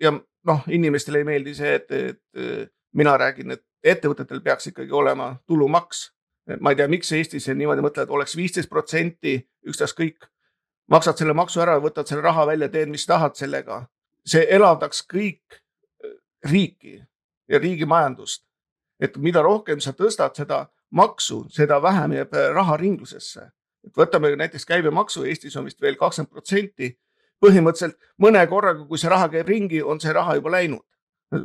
[0.00, 0.12] ja
[0.44, 6.12] noh, inimestele ei meeldi see, et, et mina räägin, et ettevõtetel peaks ikkagi olema tulumaks.
[6.60, 10.28] ma ei tea, miks Eestis niimoodi mõtlevad, oleks viisteist protsenti, ükstaskõik,
[10.90, 13.86] maksad selle maksu ära, võtad selle raha välja, teed, mis tahad sellega.
[14.26, 16.10] see elavdaks kõik äh,
[16.50, 17.02] riiki
[17.48, 18.44] ja riigi majandust.
[19.00, 23.50] et mida rohkem sa tõstad seda maksu, seda vähem jääb äh, raha ringlusesse.
[23.86, 26.98] et võtame näiteks käibemaksu, Eestis on vist veel kakskümmend protsenti
[27.44, 30.84] põhimõtteliselt mõne korraga, kui see raha käib ringi, on see raha juba läinud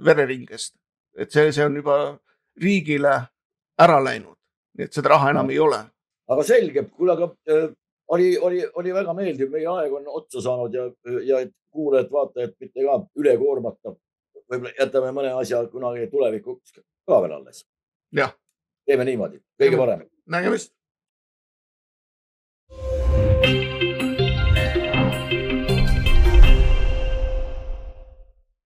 [0.06, 0.76] vereringest.
[1.18, 1.98] Et see, see on juba
[2.62, 3.14] riigile
[3.82, 4.38] ära läinud,
[4.78, 5.80] nii et seda raha enam ei ole.
[6.32, 7.70] aga selge, kuule, aga äh,
[8.16, 10.88] oli, oli, oli väga meeldiv, meie aeg on otsa saanud ja,
[11.28, 11.42] ja
[11.72, 13.96] kuulajad-vaatajad mitte ka üle koormata.
[14.52, 17.66] võib-olla jätame mõne asja kunagi tulevikuks ka veel alles.
[18.16, 18.36] jah.
[18.86, 20.06] teeme niimoodi, kõige parem.
[20.26, 20.74] nägemist